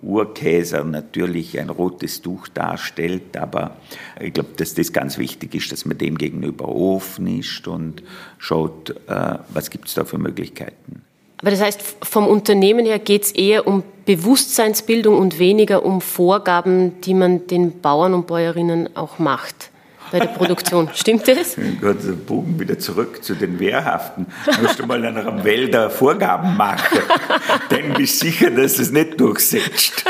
Urkäser 0.00 0.84
natürlich 0.84 1.58
ein 1.58 1.70
rotes 1.70 2.22
Tuch 2.22 2.48
darstellt, 2.48 3.36
aber 3.36 3.78
ich 4.20 4.32
glaube, 4.32 4.50
dass 4.56 4.74
das 4.74 4.92
ganz 4.92 5.18
wichtig 5.18 5.54
ist, 5.54 5.72
dass 5.72 5.84
man 5.84 5.98
dem 5.98 6.16
gegenüber 6.16 6.68
offen 6.68 7.26
ist 7.26 7.66
und 7.66 8.02
schaut, 8.38 8.90
äh, 9.08 9.38
was 9.48 9.70
gibt 9.70 9.88
es 9.88 9.94
da 9.94 10.04
für 10.04 10.18
Möglichkeiten. 10.18 11.02
Aber 11.40 11.50
das 11.50 11.60
heißt, 11.60 11.80
vom 12.02 12.26
Unternehmen 12.26 12.84
her 12.84 12.98
geht 12.98 13.24
es 13.24 13.32
eher 13.32 13.66
um 13.66 13.84
Bewusstseinsbildung 14.06 15.18
und 15.18 15.38
weniger 15.38 15.84
um 15.84 16.00
Vorgaben, 16.00 17.00
die 17.02 17.14
man 17.14 17.46
den 17.46 17.80
Bauern 17.80 18.14
und 18.14 18.26
Bäuerinnen 18.26 18.96
auch 18.96 19.18
macht 19.18 19.70
bei 20.10 20.18
der 20.18 20.28
Produktion. 20.28 20.88
Stimmt 20.94 21.28
das? 21.28 21.56
Gott, 21.80 22.02
der 22.02 22.12
Bogen 22.12 22.58
wieder 22.58 22.78
zurück 22.78 23.22
zu 23.22 23.34
den 23.34 23.60
Wehrhaften. 23.60 24.26
Musst 24.62 24.78
du 24.78 24.86
mal 24.86 25.04
in 25.04 25.16
einem 25.16 25.44
Wälder 25.44 25.90
Vorgaben 25.90 26.56
machen. 26.56 26.98
Dann 27.68 27.94
bist 27.94 28.22
du 28.22 28.26
sicher, 28.26 28.50
dass 28.50 28.78
es 28.78 28.90
nicht 28.90 29.20
durchsetzt. 29.20 30.04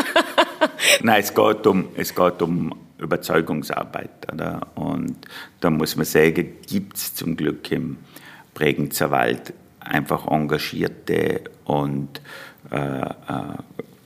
Nein, 1.02 1.20
es 1.20 1.34
geht 1.34 1.66
um, 1.66 1.88
es 1.96 2.14
geht 2.14 2.40
um 2.40 2.74
Überzeugungsarbeit. 2.98 4.32
Oder? 4.32 4.60
Und 4.76 5.16
da 5.60 5.70
muss 5.70 5.96
man 5.96 6.04
sagen, 6.04 6.56
gibt 6.66 6.96
es 6.96 7.14
zum 7.14 7.36
Glück 7.36 7.70
im 7.70 7.98
Bregenzer 8.54 9.10
Wald 9.10 9.52
einfach 9.88 10.26
engagierte 10.26 11.42
und 11.64 12.20
äh, 12.70 13.00
äh, 13.00 13.12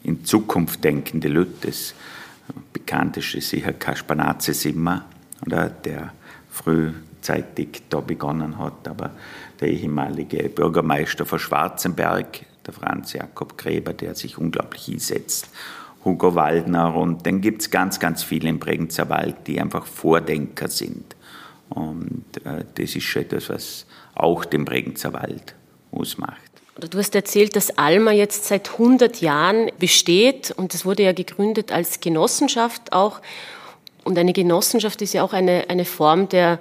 in 0.04 0.24
Zukunft 0.24 0.82
denkende 0.82 1.28
Leute. 1.28 1.68
Das 1.68 1.94
bekannteste 2.72 3.38
ist 3.38 3.50
sicher 3.50 3.72
Kaspar 3.72 4.16
Nazis-Simmer, 4.16 5.04
oder, 5.44 5.68
der 5.68 6.12
frühzeitig 6.50 7.82
da 7.88 8.00
begonnen 8.00 8.58
hat, 8.58 8.86
aber 8.86 9.10
der 9.60 9.68
ehemalige 9.68 10.48
Bürgermeister 10.48 11.24
von 11.24 11.38
Schwarzenberg, 11.38 12.46
der 12.66 12.74
Franz 12.74 13.12
Jakob 13.12 13.56
Gräber, 13.58 13.92
der 13.92 14.14
sich 14.14 14.38
unglaublich 14.38 14.88
einsetzt, 14.88 15.48
Hugo 16.04 16.34
Waldner 16.34 16.94
und 16.94 17.26
dann 17.26 17.40
gibt 17.40 17.62
es 17.62 17.70
ganz, 17.70 18.00
ganz 18.00 18.22
viele 18.22 18.48
im 18.48 18.58
Bregenzer 18.58 19.08
Wald, 19.08 19.46
die 19.46 19.60
einfach 19.60 19.86
Vordenker 19.86 20.68
sind. 20.68 21.16
Und 21.68 22.24
äh, 22.44 22.64
das 22.74 22.96
ist 22.96 23.04
schon 23.04 23.22
etwas, 23.22 23.48
was 23.48 23.86
auch 24.14 24.44
den 24.44 24.64
Bregenzer 24.64 25.12
Wald 25.12 25.54
ausmacht. 25.92 26.40
Du 26.80 26.98
hast 26.98 27.14
erzählt, 27.14 27.54
dass 27.54 27.76
Alma 27.78 28.12
jetzt 28.12 28.46
seit 28.46 28.72
100 28.72 29.20
Jahren 29.20 29.70
besteht 29.78 30.52
und 30.56 30.74
es 30.74 30.84
wurde 30.84 31.02
ja 31.02 31.12
gegründet 31.12 31.70
als 31.70 32.00
Genossenschaft 32.00 32.92
auch. 32.92 33.20
Und 34.04 34.18
eine 34.18 34.32
Genossenschaft 34.32 35.02
ist 35.02 35.12
ja 35.12 35.22
auch 35.22 35.32
eine, 35.32 35.66
eine 35.68 35.84
Form 35.84 36.28
der, 36.28 36.58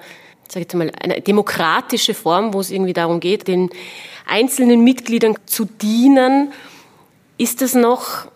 sag 0.50 0.64
ich 0.64 0.74
mal, 0.74 0.92
eine 1.02 1.22
demokratische 1.22 2.14
Form, 2.14 2.54
wo 2.54 2.60
es 2.60 2.72
irgendwie 2.72 2.94
darum 2.94 3.20
geht, 3.20 3.48
den 3.48 3.70
einzelnen 4.28 4.84
Mitgliedern 4.84 5.36
zu 5.46 5.66
dienen. 5.66 6.52
Ist 7.38 7.62
das 7.62 7.74
noch 7.74 8.28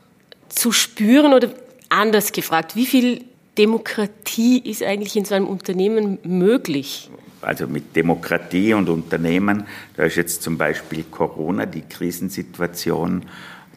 zu 0.49 0.71
spüren 0.71 1.33
oder 1.33 1.53
anders 1.89 2.31
gefragt, 2.31 2.75
wie 2.75 2.85
viel 2.85 3.25
Demokratie 3.57 4.59
ist 4.59 4.81
eigentlich 4.81 5.15
in 5.15 5.25
so 5.25 5.35
einem 5.35 5.47
Unternehmen 5.47 6.19
möglich? 6.23 7.09
Also 7.45 7.67
mit 7.67 7.95
Demokratie 7.95 8.73
und 8.73 8.89
Unternehmen, 8.89 9.65
da 9.95 10.03
ist 10.03 10.15
jetzt 10.15 10.41
zum 10.41 10.57
Beispiel 10.57 11.03
Corona, 11.03 11.65
die 11.65 11.81
Krisensituation, 11.81 13.23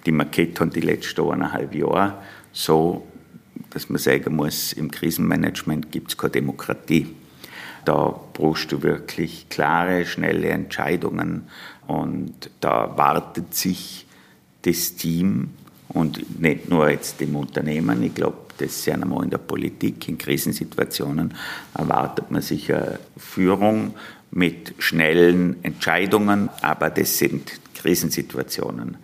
die 0.07 0.13
man 0.13 0.31
kennt 0.31 0.61
und 0.61 0.75
die 0.75 0.81
letzten 0.81 1.31
eineinhalb 1.31 1.75
Jahre, 1.75 2.15
so, 2.53 3.07
dass 3.71 3.91
man 3.91 3.99
sagen 3.99 4.37
muss, 4.37 4.73
im 4.73 4.91
Krisenmanagement 4.91 5.93
gibt 5.93 6.09
es 6.11 6.17
keine 6.17 6.33
Demokratie. 6.33 7.15
Da 7.85 8.19
brauchst 8.33 8.73
du 8.73 8.83
wirklich 8.83 9.49
klare, 9.49 10.07
schnelle 10.07 10.49
Entscheidungen 10.49 11.45
und 11.87 12.51
da 12.61 12.97
wartet 12.97 13.55
sich 13.55 14.07
das 14.63 14.95
Team 14.97 15.51
und 15.89 16.41
nicht 16.41 16.69
nur 16.69 16.91
jetzt 16.91 17.21
dem 17.21 17.37
Unternehmen, 17.37 18.03
ich 18.03 18.15
glaube, 18.15 18.48
das 18.59 18.83
sehen 18.83 19.09
wir 19.09 19.23
in 19.23 19.31
der 19.31 19.39
Politik, 19.39 20.09
in 20.09 20.19
Krisensituationen 20.19 21.35
erwartet 21.75 22.31
man 22.31 22.43
sicher 22.43 22.99
Führung 23.17 23.95
mit 24.31 24.75
schnellen 24.79 25.63
Entscheidungen, 25.63 26.51
aber 26.61 26.91
das 26.91 27.19
sind 27.19 27.53
Krisensituationen. 27.75 28.97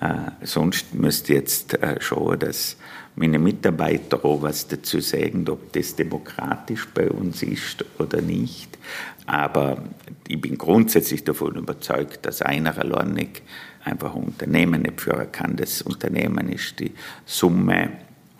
Äh, 0.00 0.46
sonst 0.46 0.94
müsste 0.94 1.34
jetzt 1.34 1.74
äh, 1.74 2.00
schauen, 2.00 2.38
dass 2.38 2.76
meine 3.14 3.38
Mitarbeiter 3.38 4.24
auch 4.24 4.42
was 4.42 4.66
dazu 4.68 5.00
sagen, 5.00 5.46
ob 5.48 5.72
das 5.72 5.94
demokratisch 5.96 6.88
bei 6.94 7.10
uns 7.10 7.42
ist 7.42 7.84
oder 7.98 8.22
nicht. 8.22 8.78
Aber 9.26 9.84
ich 10.26 10.40
bin 10.40 10.56
grundsätzlich 10.56 11.24
davon 11.24 11.56
überzeugt, 11.56 12.24
dass 12.24 12.42
einer 12.42 12.76
alleinig 12.78 13.42
einfach 13.84 14.14
ein 14.14 14.22
Unternehmen 14.22 14.82
nicht 14.82 15.00
führen 15.00 15.30
kann. 15.30 15.56
Das 15.56 15.82
Unternehmen 15.82 16.48
ist 16.48 16.80
die 16.80 16.92
Summe 17.26 17.90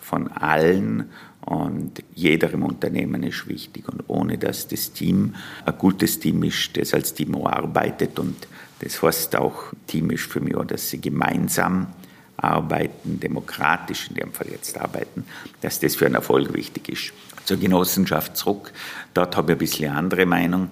von 0.03 0.27
allen 0.29 1.09
und 1.45 2.03
jeder 2.13 2.51
im 2.51 2.63
Unternehmen 2.63 3.23
ist 3.23 3.47
wichtig. 3.47 3.87
Und 3.89 4.03
ohne 4.07 4.37
dass 4.37 4.67
das 4.67 4.93
Team 4.93 5.35
ein 5.65 5.77
gutes 5.77 6.19
Team 6.19 6.43
ist, 6.43 6.77
das 6.77 6.93
als 6.93 7.13
Team 7.13 7.35
arbeitet 7.35 8.19
und 8.19 8.47
das 8.79 9.01
heißt 9.01 9.35
auch, 9.37 9.73
Team 9.87 10.15
für 10.17 10.41
mich 10.41 10.55
auch, 10.55 10.65
dass 10.65 10.89
sie 10.89 10.99
gemeinsam 10.99 11.87
arbeiten, 12.35 13.19
demokratisch 13.19 14.09
in 14.09 14.15
dem 14.15 14.33
Fall 14.33 14.47
jetzt 14.51 14.77
arbeiten, 14.77 15.25
dass 15.61 15.79
das 15.79 15.95
für 15.95 16.05
einen 16.05 16.15
Erfolg 16.15 16.53
wichtig 16.53 16.89
ist. 16.89 17.13
Zur 17.45 17.57
Genossenschaft 17.57 18.35
zurück, 18.35 18.71
dort 19.13 19.37
habe 19.37 19.51
ich 19.51 19.55
ein 19.55 19.59
bisschen 19.59 19.89
eine 19.89 19.97
andere 19.97 20.25
Meinung. 20.25 20.69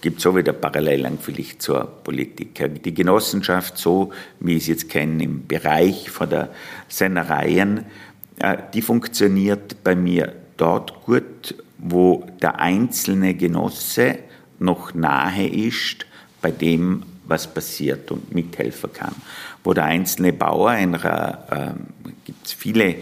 Gibt 0.00 0.26
auch 0.26 0.36
wieder 0.36 0.52
Parallelen 0.52 1.18
vielleicht 1.18 1.62
zur 1.62 1.84
Politik. 1.84 2.82
Die 2.82 2.94
Genossenschaft, 2.94 3.78
so 3.78 4.12
wie 4.40 4.56
ich 4.56 4.64
es 4.64 4.68
jetzt 4.68 4.90
kenne, 4.90 5.22
im 5.22 5.46
Bereich 5.46 6.10
von 6.10 6.28
der 6.28 6.50
Sennereien, 6.88 7.86
die 8.72 8.82
funktioniert 8.82 9.82
bei 9.84 9.94
mir 9.94 10.32
dort 10.56 11.04
gut, 11.04 11.54
wo 11.78 12.26
der 12.42 12.58
einzelne 12.60 13.34
Genosse 13.34 14.18
noch 14.58 14.94
nahe 14.94 15.46
ist 15.46 16.06
bei 16.40 16.50
dem, 16.50 17.02
was 17.26 17.46
passiert 17.46 18.10
und 18.10 18.34
mithelfen 18.34 18.92
kann. 18.92 19.14
Wo 19.62 19.72
der 19.72 19.84
einzelne 19.84 20.32
Bauer, 20.32 20.74
in 20.74 20.94
einer, 20.94 21.38
äh, 21.50 22.08
gibt 22.24 22.48
viele 22.48 22.96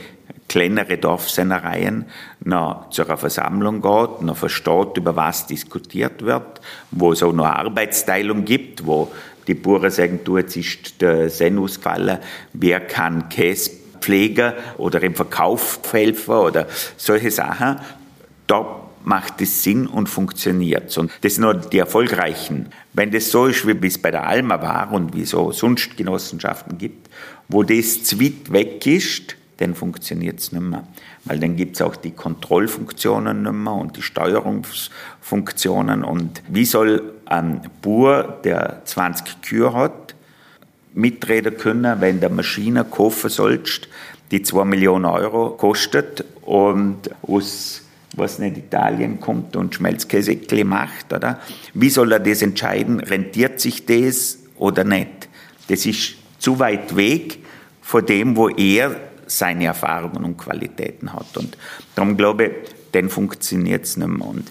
kleinere 0.49 0.99
Dorfsennereien, 0.99 2.05
noch 2.45 2.91
zu 2.91 3.05
einer 3.05 3.17
Versammlung 3.17 3.81
geht, 3.81 4.23
noch 4.23 4.37
versteht, 4.37 4.97
über 4.97 5.17
was 5.17 5.47
diskutiert 5.47 6.23
wird, 6.23 6.61
wo 6.91 7.13
es 7.13 7.23
auch 7.23 7.33
noch 7.33 7.47
Arbeitsteilung 7.47 8.45
gibt, 8.45 8.87
wo 8.87 9.11
die 9.47 9.55
Bauern 9.55 9.91
sagen, 9.91 10.21
du, 10.25 10.39
jetzt 10.39 10.57
ist 10.57 11.01
der 11.01 11.31
Sen 11.31 11.59
ausgefallen, 11.59 12.19
wer 12.53 12.81
kann 12.81 13.29
Käse 13.29 13.82
Pfleger 14.03 14.55
oder 14.79 15.03
im 15.03 15.15
Verkaufshelfer 15.15 16.43
oder 16.43 16.67
solche 16.97 17.31
Sachen, 17.31 17.79
da 18.47 18.83
macht 19.05 19.41
es 19.41 19.63
Sinn 19.63 19.87
und 19.87 20.09
funktioniert. 20.09 20.97
Und 20.99 21.11
das 21.23 21.35
sind 21.35 21.43
nur 21.43 21.55
die 21.55 21.79
erfolgreichen. 21.79 22.67
Wenn 22.93 23.11
das 23.11 23.31
so 23.31 23.47
ist, 23.47 23.67
wie 23.67 23.87
es 23.87 23.99
bei 23.99 24.11
der 24.11 24.27
Alma 24.27 24.61
war 24.61 24.93
und 24.93 25.15
wie 25.15 25.23
es 25.23 25.31
so 25.31 25.53
sonst 25.53 25.97
Genossenschaften 25.97 26.79
gibt, 26.79 27.09
wo 27.49 27.63
das 27.63 28.05
zwit 28.05 28.53
weg 28.53 28.87
ist, 28.87 29.37
dann 29.59 29.75
funktioniert 29.75 30.41
es 30.41 30.53
nicht 30.53 30.63
mehr. 30.63 30.87
Weil 31.25 31.39
dann 31.39 31.57
gibt 31.57 31.77
es 31.77 31.83
auch 31.83 31.97
die 31.97 32.11
Kontrollfunktionen 32.11 33.43
nicht 33.43 33.53
mehr 33.53 33.73
und 33.73 33.97
die 33.97 34.03
Steuerungsfunktionen. 34.03 36.05
Und 36.05 36.43
wie 36.49 36.65
soll 36.65 37.03
ein 37.27 37.63
Bauer, 37.81 38.41
der 38.45 38.83
20 38.85 39.43
Kühe 39.43 39.73
hat, 39.73 40.15
mitreden 40.95 41.57
können, 41.57 42.01
wenn 42.01 42.21
der 42.21 42.31
Maschine 42.31 42.85
kaufen 42.85 43.31
sollst, 43.31 43.89
die 44.31 44.43
2 44.43 44.65
Millionen 44.65 45.05
Euro 45.05 45.51
kostet 45.51 46.25
und 46.43 47.11
aus 47.23 47.83
was 48.15 48.39
nicht 48.39 48.59
Italien 48.59 49.21
kommt 49.21 49.57
und 49.57 49.75
Schmelzkäse 49.75 50.37
macht, 50.65 51.13
oder? 51.13 51.41
Wie 51.73 51.89
soll 51.89 52.13
er 52.13 52.21
das 52.21 52.43
entscheiden? 52.43 53.01
Rentiert 53.01 53.61
sich 53.61 53.87
das 53.87 54.39
oder 54.57 54.85
nicht? 54.85 55.29
Das 55.69 55.87
ist 55.87 56.15
zu 56.39 56.59
weit 56.59 56.95
weg 56.97 57.39
von 57.81 58.05
dem, 58.05 58.37
wo 58.37 58.49
er 58.49 58.97
seine 59.27 59.65
Erfahrungen 59.65 60.25
und 60.25 60.37
Qualitäten 60.37 61.13
hat. 61.13 61.37
Und 61.37 61.57
darum 61.95 62.17
glaube 62.17 62.45
ich, 62.45 62.53
dann 62.93 63.09
funktioniert 63.09 63.85
es 63.85 63.97
nicht 63.97 64.09
mehr. 64.09 64.27
Und 64.27 64.51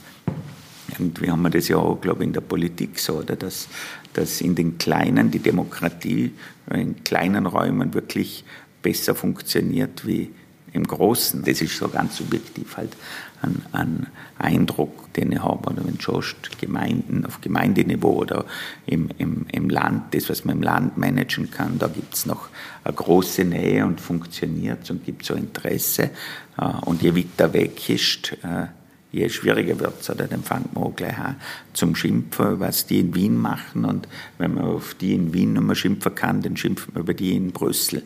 irgendwie 0.91 1.29
haben 1.29 1.41
wir 1.41 1.49
das 1.49 1.67
ja 1.67 1.77
auch, 1.77 1.99
glaube 1.99 2.23
ich, 2.23 2.27
in 2.27 2.33
der 2.33 2.41
Politik 2.41 2.99
so, 2.99 3.19
oder? 3.19 3.35
Dass, 3.35 3.67
dass 4.13 4.41
in 4.41 4.55
den 4.55 4.77
kleinen, 4.77 5.31
die 5.31 5.39
Demokratie 5.39 6.31
in 6.73 7.03
kleinen 7.03 7.45
Räumen 7.45 7.93
wirklich 7.93 8.43
besser 8.81 9.15
funktioniert 9.15 10.05
wie 10.05 10.31
im 10.73 10.85
Großen. 10.85 11.43
Das 11.43 11.61
ist 11.61 11.77
so 11.77 11.89
ganz 11.89 12.17
subjektiv 12.17 12.77
halt 12.77 12.95
ein, 13.41 13.61
ein 13.71 14.07
Eindruck, 14.37 15.13
den 15.13 15.31
ich 15.31 15.39
habe, 15.39 15.69
oder 15.69 15.85
wenn 15.85 15.97
du 15.97 16.01
schaust, 16.01 16.59
Gemeinden 16.59 17.25
auf 17.25 17.41
Gemeindeniveau 17.41 18.13
oder 18.13 18.45
im, 18.85 19.09
im, 19.17 19.45
im 19.51 19.69
Land, 19.69 20.13
das, 20.13 20.29
was 20.29 20.45
man 20.45 20.57
im 20.57 20.63
Land 20.63 20.97
managen 20.97 21.51
kann, 21.51 21.77
da 21.77 21.87
gibt 21.87 22.13
es 22.13 22.25
noch 22.25 22.49
eine 22.83 22.93
große 22.93 23.43
Nähe 23.43 23.85
und 23.85 23.99
funktioniert 23.99 24.89
und 24.89 25.03
gibt 25.05 25.25
so 25.25 25.33
Interesse. 25.33 26.11
Äh, 26.57 26.65
und 26.85 27.01
je 27.01 27.15
weiter 27.15 27.51
weg 27.53 27.89
ist, 27.89 28.33
äh, 28.43 28.67
je 29.11 29.29
schwieriger 29.29 29.79
wird 29.79 29.99
es, 29.99 30.09
oder 30.09 30.27
dann 30.27 30.43
fängt 30.43 30.73
man 30.73 30.83
auch 30.83 30.95
gleich 30.95 31.17
an 31.17 31.35
zum 31.73 31.95
Schimpfen, 31.95 32.59
was 32.59 32.85
die 32.85 32.99
in 32.99 33.13
Wien 33.13 33.37
machen. 33.37 33.85
Und 33.85 34.07
wenn 34.37 34.53
man 34.53 34.63
auf 34.63 34.93
die 34.95 35.13
in 35.13 35.33
Wien 35.33 35.53
nicht 35.53 35.77
schimpfen 35.77 36.15
kann, 36.15 36.41
dann 36.41 36.57
schimpft 36.57 36.93
man 36.93 37.03
über 37.03 37.13
die 37.13 37.35
in 37.35 37.51
Brüssel. 37.51 38.03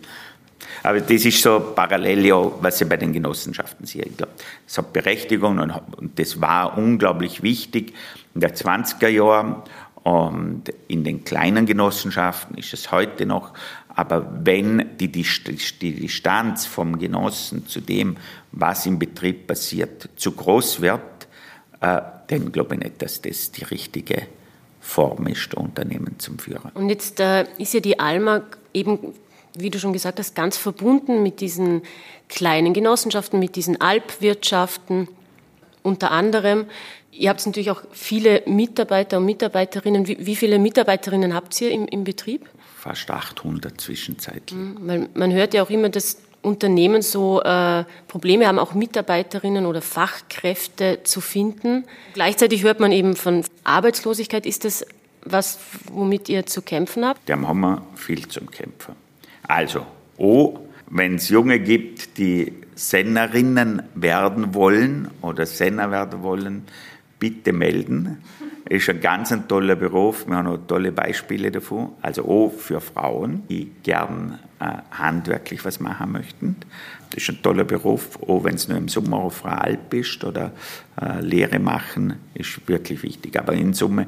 Aber 0.83 0.99
das 0.99 1.25
ist 1.25 1.41
so 1.41 1.59
parallel, 1.75 2.25
ja, 2.25 2.51
was 2.61 2.81
ich 2.81 2.89
bei 2.89 2.97
den 2.97 3.13
Genossenschaften 3.13 3.85
sehe. 3.85 4.03
Ich 4.03 4.17
glaube, 4.17 4.33
es 4.67 4.77
hat 4.77 4.93
Berechtigung 4.93 5.59
und, 5.59 5.71
und 5.71 6.19
das 6.19 6.41
war 6.41 6.77
unglaublich 6.77 7.43
wichtig 7.43 7.93
in 8.33 8.41
den 8.41 8.51
20er 8.51 9.07
Jahren. 9.07 9.55
Und 10.03 10.71
in 10.87 11.03
den 11.03 11.23
kleinen 11.23 11.65
Genossenschaften 11.65 12.57
ist 12.57 12.73
es 12.73 12.91
heute 12.91 13.25
noch. 13.25 13.53
Aber 13.95 14.29
wenn 14.43 14.97
die, 14.99 15.09
Distanz 15.09 16.65
vom 16.65 16.99
Genossen 16.99 17.67
zu 17.67 17.79
dem, 17.79 18.17
was 18.51 18.85
im 18.85 18.99
Betrieb 18.99 19.47
passiert, 19.47 20.09
zu 20.17 20.33
groß 20.33 20.81
wird, 20.81 21.01
äh, 21.81 22.01
dann 22.27 22.51
glaube 22.51 22.75
ich 22.75 22.81
nicht, 22.81 23.01
dass 23.01 23.21
das 23.21 23.51
die 23.51 23.63
richtige 23.63 24.27
Form 24.81 25.27
ist, 25.27 25.53
Unternehmen 25.55 26.15
zum 26.19 26.37
Führen. 26.39 26.71
Und 26.73 26.89
jetzt 26.89 27.19
äh, 27.19 27.45
ist 27.57 27.73
ja 27.73 27.79
die 27.79 27.99
Alma 27.99 28.41
eben 28.73 28.99
wie 29.55 29.69
du 29.69 29.79
schon 29.79 29.93
gesagt 29.93 30.19
hast, 30.19 30.35
ganz 30.35 30.57
verbunden 30.57 31.23
mit 31.23 31.39
diesen 31.41 31.81
kleinen 32.29 32.73
Genossenschaften, 32.73 33.39
mit 33.39 33.55
diesen 33.55 33.79
Alpwirtschaften 33.81 35.07
unter 35.83 36.11
anderem. 36.11 36.65
Ihr 37.11 37.29
habt 37.29 37.45
natürlich 37.45 37.71
auch 37.71 37.83
viele 37.91 38.43
Mitarbeiter 38.45 39.17
und 39.17 39.25
Mitarbeiterinnen. 39.25 40.07
Wie, 40.07 40.25
wie 40.25 40.35
viele 40.35 40.59
Mitarbeiterinnen 40.59 41.33
habt 41.33 41.59
ihr 41.61 41.71
im, 41.71 41.87
im, 41.87 42.03
Betrieb? 42.03 42.49
Fast 42.85 43.09
800 43.09 43.81
zwischenzeitlich. 43.81 44.59
Mhm, 44.59 44.77
weil 44.81 45.09
man 45.15 45.33
hört 45.33 45.55
ja 45.55 45.63
auch 45.63 45.71
immer, 45.71 45.89
dass 45.89 46.17
Unternehmen 46.43 47.01
so 47.01 47.41
äh, 47.41 47.83
Probleme 48.07 48.45
haben, 48.45 48.59
auch 48.59 48.75
Mitarbeiterinnen 48.75 49.65
oder 49.65 49.81
Fachkräfte 49.81 50.99
zu 51.03 51.19
finden. 51.19 51.85
Gleichzeitig 52.13 52.61
hört 52.61 52.79
man 52.79 52.91
eben 52.91 53.15
von 53.15 53.43
Arbeitslosigkeit. 53.63 54.45
Ist 54.45 54.65
das 54.65 54.85
was, 55.23 55.57
womit 55.91 56.29
ihr 56.29 56.45
zu 56.45 56.61
kämpfen 56.61 57.03
habt? 57.05 57.27
Dem 57.27 57.47
haben 57.47 57.61
wir 57.61 57.81
viel 57.95 58.27
zum 58.27 58.51
Kämpfen. 58.51 58.93
Also, 59.47 59.87
O, 60.19 60.59
wenn 60.87 61.15
es 61.15 61.29
Junge 61.29 61.59
gibt, 61.59 62.19
die 62.19 62.53
Sennerinnen 62.75 63.81
werden 63.95 64.53
wollen 64.53 65.09
oder 65.23 65.47
Senner 65.47 65.89
werden 65.89 66.21
wollen, 66.21 66.67
bitte 67.25 67.53
melden. 67.53 68.17
Ist 68.69 68.87
ein 68.87 69.01
ganz 69.01 69.31
ein 69.31 69.47
toller 69.47 69.75
Beruf. 69.75 70.27
Wir 70.27 70.35
haben 70.35 70.47
auch 70.47 70.59
tolle 70.67 70.91
Beispiele 70.91 71.49
davon. 71.49 71.93
Also 72.03 72.23
O 72.25 72.49
für 72.49 72.79
Frauen, 72.81 73.41
die 73.49 73.71
gern 73.81 74.37
äh, 74.59 74.65
handwerklich 74.91 75.65
was 75.65 75.79
machen 75.79 76.11
möchten. 76.11 76.55
Das 77.09 77.23
ist 77.23 77.29
ein 77.29 77.41
toller 77.41 77.63
Beruf. 77.63 78.21
Auch 78.21 78.43
wenn 78.43 78.53
es 78.53 78.67
nur 78.67 78.77
im 78.77 78.89
Sommer 78.89 79.17
auf 79.17 79.41
der 79.41 79.59
Alp 79.59 79.91
ist 79.95 80.23
oder 80.23 80.51
äh, 81.01 81.19
Lehre 81.21 81.57
machen, 81.57 82.17
ist 82.35 82.67
wirklich 82.67 83.01
wichtig. 83.01 83.39
Aber 83.39 83.53
in 83.53 83.73
Summe 83.73 84.05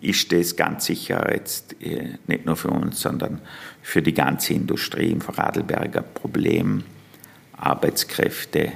ist 0.00 0.32
das 0.32 0.56
ganz 0.56 0.86
sicher 0.86 1.32
jetzt 1.32 1.80
äh, 1.80 2.14
nicht 2.26 2.46
nur 2.46 2.56
für 2.56 2.70
uns, 2.70 3.00
sondern 3.00 3.40
für 3.80 4.02
die 4.02 4.14
ganze 4.14 4.54
Industrie 4.54 5.12
im 5.12 5.20
Vorarlberger 5.20 6.02
Problem, 6.02 6.82
Arbeitskräfte 7.56 8.72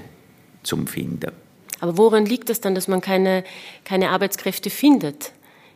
zum 0.62 0.86
Finden. 0.86 1.39
Aber 1.80 1.96
woran 1.96 2.26
liegt 2.26 2.50
es 2.50 2.60
dann, 2.60 2.74
dass 2.74 2.88
man 2.88 3.00
keine, 3.00 3.44
keine 3.84 4.10
Arbeitskräfte 4.10 4.70
findet 4.70 5.32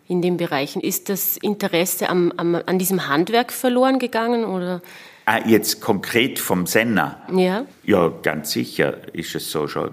in 0.06 0.22
den 0.22 0.36
Bereichen? 0.36 0.80
Ist 0.80 1.08
das 1.08 1.36
Interesse 1.36 2.08
am, 2.08 2.32
am, 2.36 2.54
an 2.54 2.78
diesem 2.78 3.08
Handwerk 3.08 3.52
verloren 3.52 3.98
gegangen? 3.98 4.44
Oder? 4.44 4.82
Ah, 5.26 5.40
jetzt 5.46 5.80
konkret 5.80 6.38
vom 6.38 6.66
Senner? 6.66 7.22
Ja. 7.34 7.64
Ja, 7.84 8.12
ganz 8.22 8.52
sicher 8.52 8.96
ist 9.14 9.34
es 9.34 9.50
so 9.50 9.66
schon. 9.66 9.90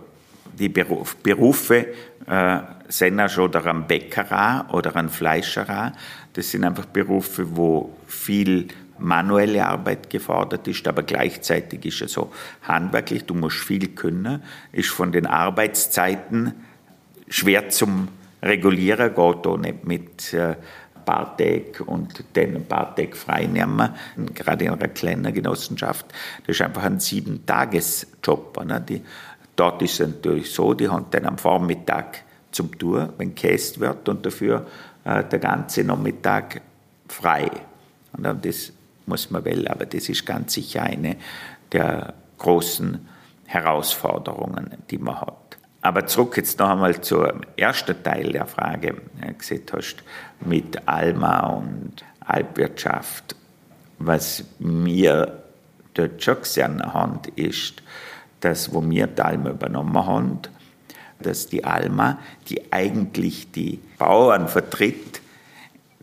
Die 0.60 0.68
Beruf, 0.68 1.16
Berufe 1.18 1.88
äh, 2.28 2.60
Senner 2.90 3.30
oder 3.40 3.66
ein 3.66 3.88
Bäckerer 3.88 4.68
oder 4.74 4.96
ein 4.98 5.10
Fleischerer. 5.10 5.94
Das 6.34 6.52
sind 6.52 6.66
einfach 6.66 6.86
Berufe, 6.86 7.56
wo 7.56 7.96
viel 8.08 8.68
manuelle 9.02 9.66
Arbeit 9.66 10.10
gefordert 10.10 10.68
ist, 10.68 10.88
aber 10.88 11.04
gleichzeitig 11.04 11.86
ist 11.86 12.02
es 12.02 12.14
so 12.14 12.32
handwerklich, 12.64 13.26
du 13.26 13.34
musst 13.34 13.58
viel 13.58 13.90
können, 13.90 14.44
ist 14.72 14.90
von 14.90 15.12
den 15.12 15.26
Arbeitszeiten 15.26 16.54
schwer 17.28 17.70
zum 17.70 18.08
Regulieren, 18.42 19.10
geht 19.10 19.20
auch 19.20 19.58
nicht 19.58 19.86
mit 19.86 20.34
äh, 20.34 20.56
Bartek 21.06 21.82
und 21.86 22.24
den 22.36 22.66
Bartek 22.66 23.18
freinehmen, 23.18 23.90
gerade 24.34 24.66
in 24.66 24.72
einer 24.72 24.88
kleinen 24.88 25.34
Genossenschaft. 25.34 26.06
Das 26.46 26.56
ist 26.56 26.62
einfach 26.62 26.84
ein 26.84 27.00
Sieben-Tages-Job. 27.00 28.64
Ne? 28.66 29.02
dort 29.56 29.82
ist 29.82 30.00
es 30.00 30.08
natürlich 30.08 30.52
so, 30.52 30.74
die 30.74 30.90
haben 30.90 31.06
dann 31.12 31.26
am 31.26 31.38
Vormittag 31.38 32.24
zum 32.52 32.78
Tour, 32.78 33.14
wenn 33.18 33.36
gekäst 33.36 33.80
wird 33.80 34.10
und 34.10 34.26
dafür 34.26 34.66
äh, 35.04 35.24
der 35.24 35.40
ganze 35.40 35.84
Nachmittag 35.84 36.62
frei. 37.08 37.50
Und 38.14 38.46
das 38.46 38.74
muss 39.12 39.30
man 39.30 39.44
wählen, 39.44 39.68
aber 39.68 39.86
das 39.86 40.08
ist 40.08 40.26
ganz 40.26 40.54
sicher 40.54 40.84
eine 40.84 41.18
der 41.74 42.14
großen 42.38 43.08
Herausforderungen, 43.46 44.78
die 44.90 44.98
man 44.98 45.20
hat. 45.20 45.58
Aber 45.82 46.06
zurück 46.06 46.38
jetzt 46.38 46.60
noch 46.60 46.70
einmal 46.70 47.02
zum 47.02 47.42
ersten 47.58 48.02
Teil 48.02 48.32
der 48.32 48.46
Frage, 48.46 49.02
äh, 49.22 49.34
gesehen 49.34 49.64
hast, 49.74 49.98
mit 50.40 50.88
Alma 50.88 51.48
und 51.48 52.06
Alpwirtschaft. 52.22 53.36
Was 54.00 54.46
mir 54.60 55.44
dort 55.94 56.24
schon 56.24 56.40
gesehen 56.40 56.82
haben, 56.82 57.20
ist, 57.36 57.84
dass, 58.40 58.74
wo 58.74 58.82
wir 58.90 59.08
die 59.08 59.22
Alma 59.22 59.50
übernommen 59.50 60.06
haben, 60.06 60.40
dass 61.20 61.48
die 61.48 61.66
Alma, 61.66 62.18
die 62.48 62.72
eigentlich 62.72 63.52
die 63.52 63.82
Bauern 63.98 64.48
vertritt, 64.48 65.22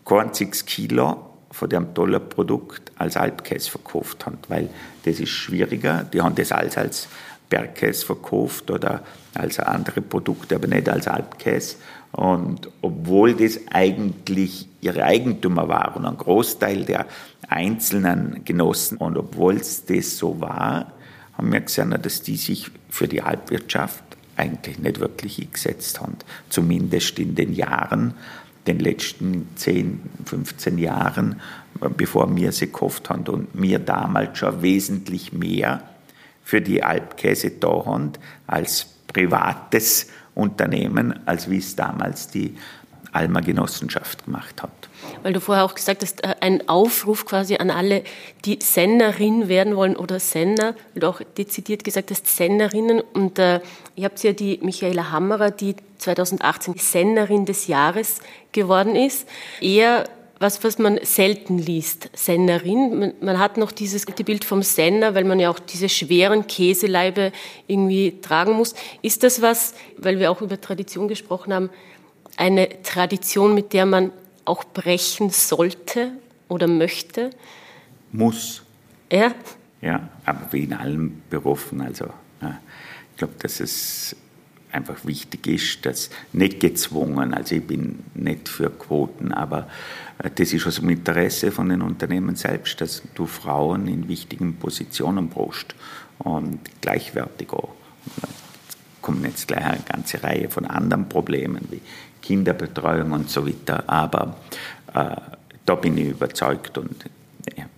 kein 0.04 0.34
6 0.34 0.66
Kilo 0.66 1.27
von 1.50 1.68
dem 1.68 1.94
tollen 1.94 2.28
Produkt 2.28 2.92
als 2.96 3.16
Alpkäse 3.16 3.70
verkauft 3.70 4.26
haben, 4.26 4.38
weil 4.48 4.68
das 5.04 5.20
ist 5.20 5.30
schwieriger. 5.30 6.04
Die 6.04 6.20
haben 6.20 6.34
das 6.34 6.52
alles 6.52 6.76
als 6.76 7.08
Bergkäse 7.48 8.04
verkauft 8.04 8.70
oder 8.70 9.02
als 9.34 9.58
andere 9.58 10.02
Produkte, 10.02 10.56
aber 10.56 10.66
nicht 10.66 10.88
als 10.88 11.08
Alpkäse. 11.08 11.76
Und 12.12 12.68
obwohl 12.82 13.34
das 13.34 13.60
eigentlich 13.70 14.68
ihre 14.80 15.04
Eigentümer 15.04 15.68
waren, 15.68 16.04
ein 16.04 16.16
Großteil 16.16 16.84
der 16.84 17.06
einzelnen 17.48 18.44
Genossen, 18.44 18.98
und 18.98 19.16
obwohl 19.16 19.56
es 19.56 19.84
das 19.84 20.18
so 20.18 20.40
war, 20.40 20.92
haben 21.34 21.52
wir 21.52 21.60
gesehen, 21.60 21.96
dass 22.02 22.22
die 22.22 22.36
sich 22.36 22.70
für 22.88 23.08
die 23.08 23.22
Alpwirtschaft 23.22 24.02
eigentlich 24.36 24.78
nicht 24.78 25.00
wirklich 25.00 25.40
eingesetzt 25.40 26.00
haben. 26.00 26.16
Zumindest 26.48 27.18
in 27.18 27.34
den 27.34 27.54
Jahren, 27.54 28.14
den 28.68 28.78
letzten 28.78 29.48
10, 29.56 30.00
15 30.24 30.78
Jahren, 30.78 31.40
bevor 31.96 32.34
wir 32.36 32.52
sie 32.52 32.66
gekauft 32.66 33.10
haben 33.10 33.26
und 33.28 33.48
wir 33.54 33.78
damals 33.78 34.38
schon 34.38 34.62
wesentlich 34.62 35.32
mehr 35.32 35.82
für 36.44 36.60
die 36.60 36.82
Alpkäse 36.82 37.50
da 37.50 37.84
haben 37.86 38.12
als 38.46 38.86
privates 39.06 40.08
Unternehmen, 40.34 41.26
als 41.26 41.50
wie 41.50 41.58
es 41.58 41.74
damals 41.76 42.28
die 42.28 42.56
Alma 43.12 43.40
Genossenschaft 43.40 44.24
gemacht 44.24 44.62
hat. 44.62 44.88
Weil 45.22 45.32
du 45.32 45.40
vorher 45.40 45.64
auch 45.64 45.74
gesagt 45.74 46.02
hast, 46.02 46.24
äh, 46.24 46.34
ein 46.40 46.68
Aufruf 46.68 47.24
quasi 47.26 47.56
an 47.56 47.70
alle, 47.70 48.02
die 48.44 48.58
Sennerin 48.62 49.48
werden 49.48 49.76
wollen 49.76 49.96
oder 49.96 50.20
Senner, 50.20 50.74
weil 50.94 51.00
du 51.00 51.08
auch 51.08 51.20
dezidiert 51.36 51.84
gesagt 51.84 52.10
hast, 52.10 52.26
Sennerinnen. 52.26 53.00
Und 53.00 53.38
äh, 53.38 53.60
ihr 53.96 54.04
habt 54.04 54.22
ja 54.22 54.32
die 54.32 54.58
Michaela 54.62 55.10
Hammerer, 55.10 55.50
die 55.50 55.76
2018 55.98 56.74
die 56.74 56.80
Sennerin 56.80 57.44
des 57.44 57.66
Jahres 57.66 58.20
geworden 58.52 58.96
ist. 58.96 59.28
Eher 59.60 60.04
was, 60.40 60.62
was 60.62 60.78
man 60.78 61.00
selten 61.02 61.58
liest. 61.58 62.10
Sennerin. 62.14 62.98
Man, 62.98 63.12
man, 63.20 63.38
hat 63.38 63.56
noch 63.56 63.72
dieses 63.72 64.06
Bild 64.06 64.44
vom 64.44 64.62
Senner, 64.62 65.14
weil 65.14 65.24
man 65.24 65.40
ja 65.40 65.50
auch 65.50 65.58
diese 65.58 65.88
schweren 65.88 66.46
Käseleibe 66.46 67.32
irgendwie 67.66 68.20
tragen 68.20 68.52
muss. 68.52 68.74
Ist 69.02 69.24
das 69.24 69.42
was, 69.42 69.74
weil 69.96 70.18
wir 70.18 70.30
auch 70.30 70.40
über 70.40 70.60
Tradition 70.60 71.08
gesprochen 71.08 71.52
haben, 71.52 71.70
eine 72.36 72.82
Tradition, 72.82 73.54
mit 73.54 73.72
der 73.72 73.84
man 73.84 74.12
auch 74.48 74.64
brechen 74.64 75.30
sollte 75.30 76.12
oder 76.48 76.66
möchte? 76.66 77.30
Muss. 78.12 78.62
Ja? 79.12 79.34
Ja, 79.80 80.08
aber 80.24 80.52
wie 80.52 80.64
in 80.64 80.72
allen 80.72 81.22
Berufen. 81.30 81.80
Also, 81.80 82.06
ich 82.40 83.16
glaube, 83.16 83.34
dass 83.38 83.60
es 83.60 84.16
einfach 84.72 85.04
wichtig 85.04 85.46
ist, 85.46 85.86
dass 85.86 86.10
nicht 86.32 86.60
gezwungen, 86.60 87.34
also 87.34 87.54
ich 87.54 87.66
bin 87.66 88.00
nicht 88.14 88.48
für 88.48 88.70
Quoten, 88.70 89.32
aber 89.32 89.68
äh, 90.18 90.30
das 90.34 90.52
ist 90.52 90.66
aus 90.66 90.76
dem 90.76 90.90
Interesse 90.90 91.50
von 91.52 91.68
den 91.68 91.82
Unternehmen 91.82 92.36
selbst, 92.36 92.80
dass 92.80 93.02
du 93.14 93.26
Frauen 93.26 93.88
in 93.88 94.08
wichtigen 94.08 94.56
Positionen 94.56 95.28
brauchst 95.28 95.74
und 96.18 96.60
gleichwertig 96.80 97.50
auch. 97.52 97.70
Da 98.20 98.28
kommen 99.00 99.24
jetzt 99.24 99.48
gleich 99.48 99.64
eine 99.64 99.82
ganze 99.88 100.22
Reihe 100.22 100.50
von 100.50 100.66
anderen 100.66 101.08
Problemen 101.08 101.66
wie 101.70 101.80
Kinderbetreuung 102.22 103.12
und 103.12 103.30
so 103.30 103.46
weiter, 103.46 103.84
aber 103.86 104.36
äh, 104.94 105.16
da 105.64 105.74
bin 105.74 105.98
ich 105.98 106.08
überzeugt 106.08 106.78
und 106.78 107.04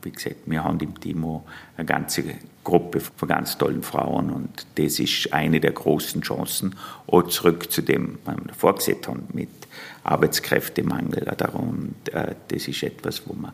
wie 0.02 0.10
gesagt, 0.10 0.36
wir 0.46 0.64
haben 0.64 0.80
im 0.80 0.98
Timo 0.98 1.44
eine 1.76 1.86
ganze 1.86 2.24
Gruppe 2.64 3.00
von 3.00 3.28
ganz 3.28 3.58
tollen 3.58 3.82
Frauen 3.82 4.30
und 4.30 4.66
das 4.76 4.98
ist 4.98 5.32
eine 5.32 5.60
der 5.60 5.72
großen 5.72 6.22
Chancen, 6.22 6.76
auch 7.06 7.22
zurück 7.24 7.70
zu 7.70 7.82
dem, 7.82 8.18
was 8.24 8.36
wir 8.36 8.44
davor 8.46 8.74
gesehen 8.76 8.98
haben, 9.06 9.28
mit 9.32 9.48
Arbeitskräftemangel. 10.04 11.26
Und 11.52 11.94
äh, 12.12 12.34
das 12.48 12.68
ist 12.68 12.82
etwas, 12.82 13.22
wo 13.26 13.34
man 13.34 13.52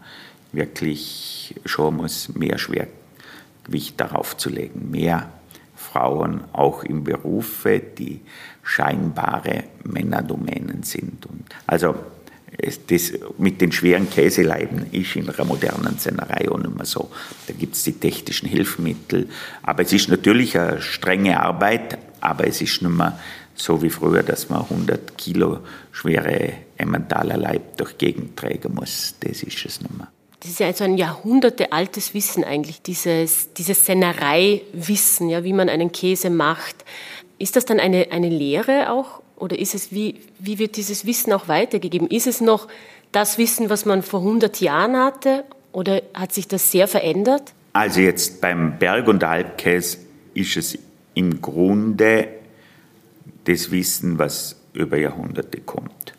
wirklich 0.52 1.54
schauen 1.64 1.96
muss, 1.96 2.34
mehr 2.34 2.58
Schwergewicht 2.58 4.00
darauf 4.00 4.36
zu 4.36 4.50
legen, 4.50 4.90
mehr 4.90 5.30
Frauen 5.74 6.44
auch 6.52 6.82
in 6.82 7.04
Berufe, 7.04 7.80
die 7.80 8.20
scheinbare 8.66 9.64
Männerdomänen 9.84 10.82
sind. 10.82 11.24
Und 11.26 11.44
also 11.66 11.94
das 12.88 13.12
mit 13.38 13.60
den 13.60 13.72
schweren 13.72 14.10
Käseleiben 14.10 14.86
ist 14.92 15.16
in 15.16 15.28
einer 15.28 15.44
modernen 15.44 15.98
Sennerei 15.98 16.50
auch 16.50 16.58
nicht 16.58 16.74
mehr 16.74 16.86
so. 16.86 17.10
Da 17.46 17.54
gibt 17.54 17.74
es 17.74 17.84
die 17.84 17.92
technischen 17.92 18.48
Hilfsmittel. 18.48 19.28
Aber 19.62 19.82
es 19.82 19.92
ist 19.92 20.08
natürlich 20.08 20.58
eine 20.58 20.80
strenge 20.80 21.40
Arbeit, 21.40 21.98
aber 22.20 22.46
es 22.46 22.60
ist 22.60 22.82
nicht 22.82 22.96
mehr 22.96 23.18
so 23.54 23.82
wie 23.82 23.90
früher, 23.90 24.22
dass 24.22 24.48
man 24.48 24.62
100 24.62 25.16
Kilo 25.16 25.60
schwere 25.92 26.52
Emmentaler 26.76 27.36
Leib 27.36 27.76
durch 27.76 27.96
Gegend 27.98 28.36
tragen 28.36 28.74
muss. 28.74 29.14
Das 29.20 29.42
ist 29.42 29.64
es 29.64 29.80
nicht 29.80 29.96
mehr. 29.96 30.08
Das 30.40 30.50
ist 30.50 30.60
ja 30.60 30.66
also 30.66 30.84
ein 30.84 30.98
jahrhundertealtes 30.98 32.14
Wissen 32.14 32.44
eigentlich, 32.44 32.82
dieses, 32.82 33.52
dieses 33.54 33.84
Sennereiwissen, 33.84 35.28
ja, 35.28 35.42
wie 35.44 35.54
man 35.54 35.68
einen 35.68 35.90
Käse 35.92 36.30
macht. 36.30 36.84
Ist 37.38 37.56
das 37.56 37.64
dann 37.64 37.80
eine, 37.80 38.08
eine 38.10 38.28
Lehre 38.28 38.90
auch 38.90 39.20
oder 39.36 39.58
ist 39.58 39.74
es, 39.74 39.92
wie, 39.92 40.20
wie 40.38 40.58
wird 40.58 40.76
dieses 40.76 41.06
Wissen 41.06 41.32
auch 41.32 41.48
weitergegeben? 41.48 42.08
Ist 42.08 42.26
es 42.26 42.40
noch 42.40 42.68
das 43.12 43.38
Wissen, 43.38 43.70
was 43.70 43.84
man 43.84 44.02
vor 44.02 44.20
100 44.20 44.60
Jahren 44.60 44.96
hatte 44.96 45.44
oder 45.72 46.02
hat 46.14 46.32
sich 46.32 46.48
das 46.48 46.70
sehr 46.70 46.88
verändert? 46.88 47.52
Also 47.74 48.00
jetzt 48.00 48.40
beim 48.40 48.78
Berg- 48.78 49.08
und 49.08 49.22
Alpkäse 49.22 49.98
ist 50.32 50.56
es 50.56 50.78
im 51.14 51.42
Grunde 51.42 52.28
das 53.44 53.70
Wissen, 53.70 54.18
was 54.18 54.56
über 54.72 54.96
Jahrhunderte 54.96 55.60
kommt. 55.60 56.14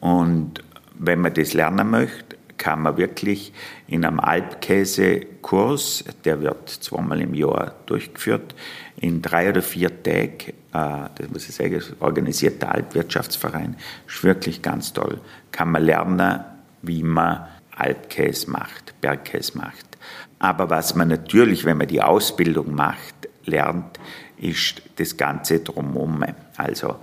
Und 0.00 0.62
wenn 0.98 1.20
man 1.20 1.34
das 1.34 1.52
lernen 1.52 1.90
möchte, 1.90 2.36
kann 2.58 2.82
man 2.82 2.96
wirklich 2.96 3.52
in 3.88 4.04
einem 4.04 4.20
Alpkäse-Kurs, 4.20 6.04
der 6.24 6.40
wird 6.40 6.68
zweimal 6.68 7.20
im 7.20 7.34
Jahr 7.34 7.74
durchgeführt, 7.86 8.54
in 8.96 9.20
drei 9.20 9.50
oder 9.50 9.62
vier 9.62 10.02
Tagen, 10.02 10.54
das 10.72 11.28
muss 11.30 11.48
ich 11.48 11.54
sagen, 11.54 11.82
organisiert 12.00 12.62
der 12.62 12.72
Alpwirtschaftsverein, 12.72 13.76
ist 14.06 14.24
wirklich 14.24 14.62
ganz 14.62 14.92
toll, 14.92 15.20
kann 15.50 15.70
man 15.70 15.84
lernen, 15.84 16.40
wie 16.80 17.02
man 17.02 17.46
Alpkäse 17.76 18.50
macht, 18.50 18.94
Bergkäse 19.00 19.56
macht. 19.58 19.98
Aber 20.38 20.70
was 20.70 20.94
man 20.94 21.08
natürlich, 21.08 21.64
wenn 21.64 21.78
man 21.78 21.86
die 21.86 22.02
Ausbildung 22.02 22.74
macht, 22.74 23.14
lernt, 23.44 23.98
ist 24.36 24.82
das 24.96 25.16
Ganze 25.16 25.60
drumherum. 25.60 26.24
Also 26.56 26.96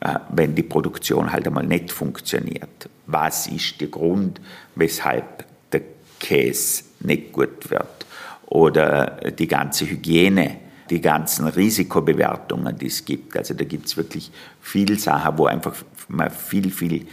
äh, 0.00 0.18
wenn 0.30 0.54
die 0.54 0.62
Produktion 0.62 1.32
halt 1.32 1.46
einmal 1.46 1.66
nicht 1.66 1.90
funktioniert. 1.90 2.88
Was 3.06 3.46
ist 3.46 3.80
der 3.80 3.88
Grund, 3.88 4.40
weshalb 4.76 5.44
der 5.72 5.82
Käse 6.20 6.84
nicht 7.00 7.32
gut 7.32 7.70
wird? 7.70 8.06
Oder 8.46 9.32
die 9.36 9.48
ganze 9.48 9.86
Hygiene, 9.86 10.58
die 10.90 11.00
ganzen 11.00 11.46
Risikobewertungen, 11.46 12.76
die 12.78 12.86
es 12.86 13.04
gibt. 13.04 13.36
Also 13.36 13.54
da 13.54 13.64
gibt 13.64 13.86
es 13.86 13.96
wirklich 13.96 14.30
viel 14.60 14.98
Sachen, 14.98 15.38
wo 15.38 15.46
einfach 15.46 15.74
man 16.08 16.30
viel, 16.30 16.70
viel 16.70 17.06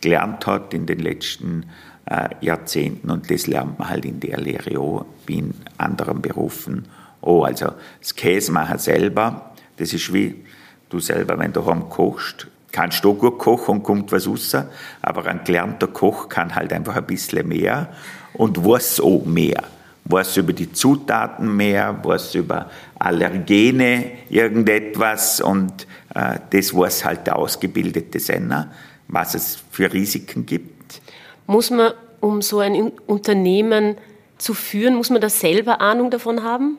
gelernt 0.00 0.46
hat 0.46 0.74
in 0.74 0.86
den 0.86 0.98
letzten 0.98 1.66
äh, 2.06 2.28
Jahrzehnten 2.40 3.10
und 3.10 3.30
das 3.30 3.46
lernt 3.46 3.78
man 3.78 3.88
halt 3.88 4.04
in 4.04 4.20
der 4.20 4.38
Lehre 4.38 4.78
auch, 4.78 5.06
wie 5.26 5.38
in 5.38 5.54
anderen 5.78 6.20
Berufen. 6.20 6.86
Oh, 7.20 7.42
also 7.42 7.72
das 8.00 8.14
Käsemachen 8.14 8.78
selber, 8.78 9.52
das 9.76 9.92
ist 9.92 10.12
wie 10.12 10.44
Du 10.88 11.00
selber, 11.00 11.36
wenn 11.38 11.52
du 11.52 11.66
heim 11.66 11.88
kochst, 11.88 12.46
kannst 12.70 13.04
du 13.04 13.14
gut 13.14 13.38
kochen 13.38 13.78
und 13.78 13.82
kommt 13.82 14.12
was 14.12 14.28
raus, 14.28 14.56
aber 15.02 15.26
ein 15.26 15.40
gelernter 15.42 15.88
Koch 15.88 16.28
kann 16.28 16.54
halt 16.54 16.72
einfach 16.72 16.94
ein 16.94 17.06
bisschen 17.06 17.48
mehr 17.48 17.88
und 18.34 18.64
weiß 18.64 19.00
auch 19.00 19.24
mehr. 19.24 19.64
Weiß 20.08 20.36
über 20.36 20.52
die 20.52 20.72
Zutaten 20.72 21.56
mehr, 21.56 21.98
weiß 22.02 22.36
über 22.36 22.70
Allergene 22.98 24.12
irgendetwas 24.30 25.40
und 25.40 25.86
äh, 26.14 26.38
das 26.50 26.74
weiß 26.74 27.04
halt 27.04 27.26
der 27.26 27.36
ausgebildete 27.36 28.20
Senner, 28.20 28.72
was 29.08 29.34
es 29.34 29.58
für 29.70 29.92
Risiken 29.92 30.46
gibt. 30.46 31.00
Muss 31.46 31.70
man, 31.70 31.92
um 32.20 32.40
so 32.40 32.60
ein 32.60 32.92
Unternehmen 33.06 33.96
zu 34.38 34.54
führen, 34.54 34.94
muss 34.94 35.10
man 35.10 35.20
da 35.20 35.28
selber 35.28 35.80
Ahnung 35.80 36.10
davon 36.10 36.42
haben? 36.42 36.78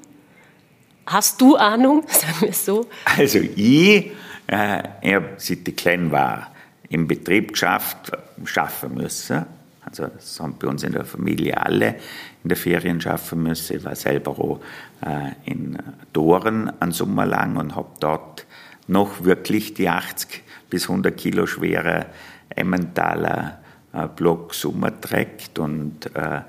Hast 1.05 1.39
du 1.39 1.55
Ahnung, 1.55 2.03
sagen 2.07 2.41
wir 2.41 2.49
es 2.49 2.65
so? 2.65 2.87
Also 3.05 3.39
ich, 3.39 4.11
äh, 4.47 4.83
ich 5.01 5.13
habe 5.13 5.29
seit 5.37 5.67
ich 5.67 5.75
klein 5.75 6.11
war 6.11 6.51
im 6.89 7.07
Betrieb 7.07 7.53
geschafft, 7.53 8.11
schaffen 8.45 8.95
müssen. 8.95 9.45
Also 9.81 10.07
das 10.07 10.39
haben 10.39 10.55
bei 10.59 10.67
uns 10.67 10.83
in 10.83 10.91
der 10.91 11.05
Familie 11.05 11.57
alle 11.57 11.95
in 12.43 12.49
der 12.49 12.57
Ferien 12.57 13.01
schaffen 13.01 13.43
müssen. 13.43 13.77
Ich 13.77 13.85
war 13.85 13.95
selber 13.95 14.31
auch 14.31 14.59
äh, 15.05 15.31
in 15.49 15.77
Doren 16.13 16.71
einen 16.79 16.91
Sommer 16.91 17.25
lang 17.25 17.57
und 17.57 17.75
habe 17.75 17.89
dort 17.99 18.45
noch 18.87 19.23
wirklich 19.23 19.73
die 19.73 19.89
80 19.89 20.43
bis 20.69 20.89
100 20.89 21.15
Kilo 21.17 21.45
schwere 21.45 22.07
Emmentaler 22.49 23.59
äh, 23.93 24.07
Block 24.15 24.53
Sommer 24.53 24.99
trägt 24.99 25.59
und 25.59 26.15
äh, 26.15 26.41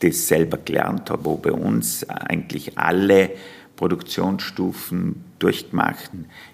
das 0.00 0.28
selber 0.28 0.58
gelernt, 0.58 1.10
habe 1.10 1.28
auch 1.28 1.38
bei 1.38 1.52
uns 1.52 2.08
eigentlich 2.08 2.76
alle 2.76 3.30
Produktionsstufen 3.76 5.24
durchgemacht, 5.38 6.10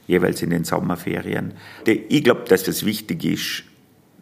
jeweils 0.06 0.42
in 0.42 0.50
den 0.50 0.64
Sommerferien. 0.64 1.52
Ich 1.86 2.24
glaube, 2.24 2.44
dass 2.48 2.64
das 2.64 2.84
wichtig 2.84 3.24
ist, 3.24 3.64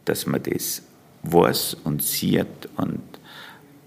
dass 0.04 0.26
man 0.26 0.42
das 0.42 0.82
weiß 1.22 1.78
und 1.84 2.02
sieht 2.02 2.68
und 2.76 3.00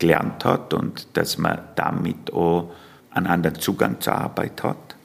gelernt 0.03 0.43
hat 0.43 0.73
und 0.73 1.07
dass 1.13 1.37
man 1.37 1.59
damit 1.75 2.33
auch 2.33 2.69
einen 3.11 3.27
anderen 3.27 3.59
Zugang 3.59 4.01
zur 4.01 4.15
Arbeit 4.15 4.61
hat, 4.61 4.95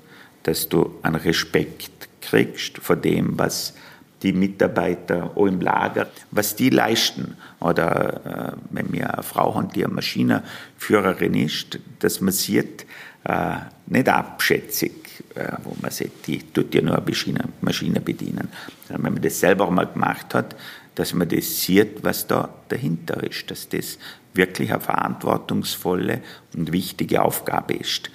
dass 0.42 0.68
du 0.68 0.98
einen 1.02 1.14
Respekt 1.14 2.08
kriegst 2.20 2.78
vor 2.78 2.96
dem, 2.96 3.38
was 3.38 3.74
die 4.22 4.32
Mitarbeiter 4.32 5.30
auch 5.37 5.46
im 5.46 5.61
Lager, 5.61 6.08
was 6.32 6.56
die 6.56 6.70
leisten. 6.70 7.37
Oder 7.61 8.56
äh, 8.56 8.56
wenn 8.70 8.92
wir 8.92 9.14
eine 9.14 9.22
Frau 9.22 9.54
haben, 9.54 9.70
die 9.70 9.84
eine 9.84 9.94
Maschinenführerin 9.94 11.34
ist, 11.34 11.78
dass 12.00 12.20
man 12.20 12.32
sieht, 12.32 12.84
äh, 13.22 13.54
nicht 13.87 14.08
abschätzig, 14.08 15.22
äh, 15.37 15.52
wo 15.62 15.76
man 15.80 15.92
sieht, 15.92 16.26
die 16.26 16.42
tut 16.52 16.74
ja 16.74 16.82
nur 16.82 16.96
eine 16.96 17.06
Maschine, 17.06 17.44
Maschine 17.61 18.00
bedienen. 18.00 18.48
Sondern 18.88 19.04
wenn 19.04 19.12
man 19.14 19.22
das 19.22 19.38
selber 19.38 19.70
mal 19.70 19.87
gemacht 19.87 20.34
hat, 20.34 20.56
dass 20.96 21.14
man 21.14 21.28
das 21.28 21.61
sieht, 21.61 22.02
was 22.02 22.26
da 22.26 22.48
dahinter 22.68 23.22
ist, 23.22 23.48
dass 23.48 23.68
das 23.68 23.98
wirklich 24.34 24.72
eine 24.72 24.80
verantwortungsvolle 24.80 26.22
und 26.54 26.72
wichtige 26.72 27.22
Aufgabe 27.22 27.74
ist. 27.74 28.10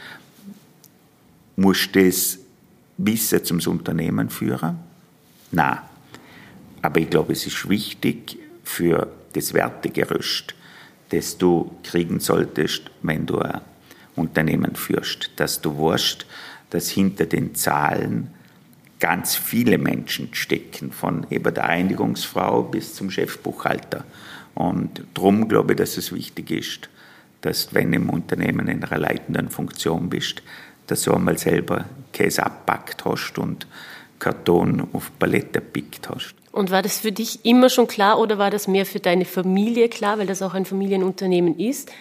Muss 1.56 1.91
das 1.91 2.39
Wissen 2.97 3.43
zum 3.43 3.60
Unternehmen 3.67 4.30
führen? 4.30 4.80
Nein. 5.52 5.80
Aber 6.82 6.99
ich 6.99 7.10
glaube, 7.10 7.34
es 7.34 7.45
ist 7.45 7.69
wichtig 7.69 8.38
für 8.63 9.08
das 9.34 9.54
Wertegerüst, 9.54 10.54
das 11.10 11.38
du 11.38 11.71
kriegen 11.84 12.19
solltest, 12.19 12.91
wenn 13.02 13.26
du 13.26 13.39
ein 13.39 13.62
Unternehmen 14.15 14.76
führst, 14.76 15.32
dass 15.36 15.62
du 15.62 15.78
weißt, 15.78 16.26
dass 16.69 16.89
hinter 16.89 17.26
den 17.26 17.56
Zahlen 17.56 18.32
ganz 18.99 19.36
viele 19.36 19.78
Menschen 19.78 20.34
stecken, 20.34 20.91
von 20.91 21.28
eben 21.30 21.54
der 21.54 21.65
Einigungsfrau 21.65 22.63
bis 22.63 22.95
zum 22.95 23.12
Chefbuchhalter. 23.12 24.06
Und 24.56 25.04
darum 25.13 25.48
glaube 25.48 25.74
ich, 25.74 25.78
dass 25.78 25.98
es 25.98 26.12
wichtig 26.12 26.52
ist, 26.52 26.89
dass 27.42 27.74
wenn 27.74 27.92
du 27.92 27.98
im 27.98 28.10
Unternehmen 28.10 28.68
in 28.68 28.84
einer 28.84 28.98
leitenden 28.98 29.50
Funktion 29.50 30.10
bist, 30.10 30.42
dass 30.88 31.04
du 31.04 31.13
einmal 31.13 31.38
selber 31.38 31.86
Käse 32.12 32.46
abpackt 32.46 33.06
hast 33.06 33.38
und 33.38 33.68
Karton 34.20 34.88
auf 34.94 35.12
Palette 35.20 35.60
gepickt 35.60 36.10
hast. 36.10 36.36
Und 36.52 36.72
war 36.72 36.82
das 36.82 37.00
für 37.00 37.12
dich 37.12 37.44
immer 37.46 37.70
schon 37.70 37.88
klar 37.88 38.20
oder 38.20 38.38
war 38.38 38.52
das 38.52 38.68
mehr 38.68 38.86
für 38.86 39.00
deine 39.00 39.26
Familie 39.26 39.89
klar, 39.89 40.20
weil 40.20 40.28
das 40.28 40.42
auch 40.42 40.54
ein 40.54 40.66
Familienunternehmen 40.66 41.60
ist, 41.60 41.92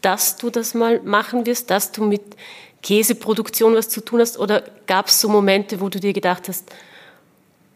dass 0.00 0.36
du 0.36 0.50
das 0.50 0.74
mal 0.74 1.00
machen 1.00 1.46
wirst, 1.46 1.70
dass 1.70 1.92
du 1.92 2.04
mit 2.04 2.22
Käseproduktion 2.82 3.74
was 3.74 3.88
zu 3.88 4.04
tun 4.04 4.20
hast? 4.20 4.38
Oder 4.38 4.64
gab 4.86 5.06
es 5.06 5.20
so 5.20 5.28
Momente, 5.28 5.80
wo 5.80 5.88
du 5.88 6.00
dir 6.00 6.12
gedacht 6.12 6.48
hast, 6.48 6.70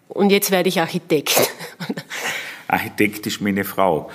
und 0.09 0.31
jetzt 0.31 0.51
werde 0.51 0.69
ich 0.69 0.81
Architekt? 0.81 1.51
Architekt 2.69 3.27
ist 3.27 3.41
meine 3.41 3.65
Frau. 3.65 4.11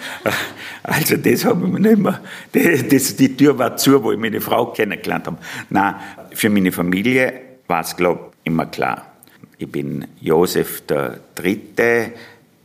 Also 0.84 1.18
das 1.18 1.46
habe 1.46 1.66
ich 1.66 1.80
nicht 1.80 1.98
mehr, 1.98 2.22
das, 2.52 3.16
die 3.16 3.36
Tür 3.36 3.58
war 3.58 3.76
zu, 3.78 4.04
wo 4.04 4.12
ich 4.12 4.20
meine 4.20 4.42
Frau 4.42 4.68
kennengelernt 4.68 5.28
habe. 5.28 5.38
Nein, 5.70 5.96
für 6.34 6.50
meine 6.50 6.72
Familie 6.72 7.34
war 7.68 7.82
es, 7.82 7.96
glaube 7.96 8.30
ich, 8.30 8.48
immer 8.48 8.68
klar. 8.68 9.08
Ich 9.58 9.72
bin 9.72 10.06
Josef 10.20 10.82
der 10.82 11.20
Dritte, 11.36 12.12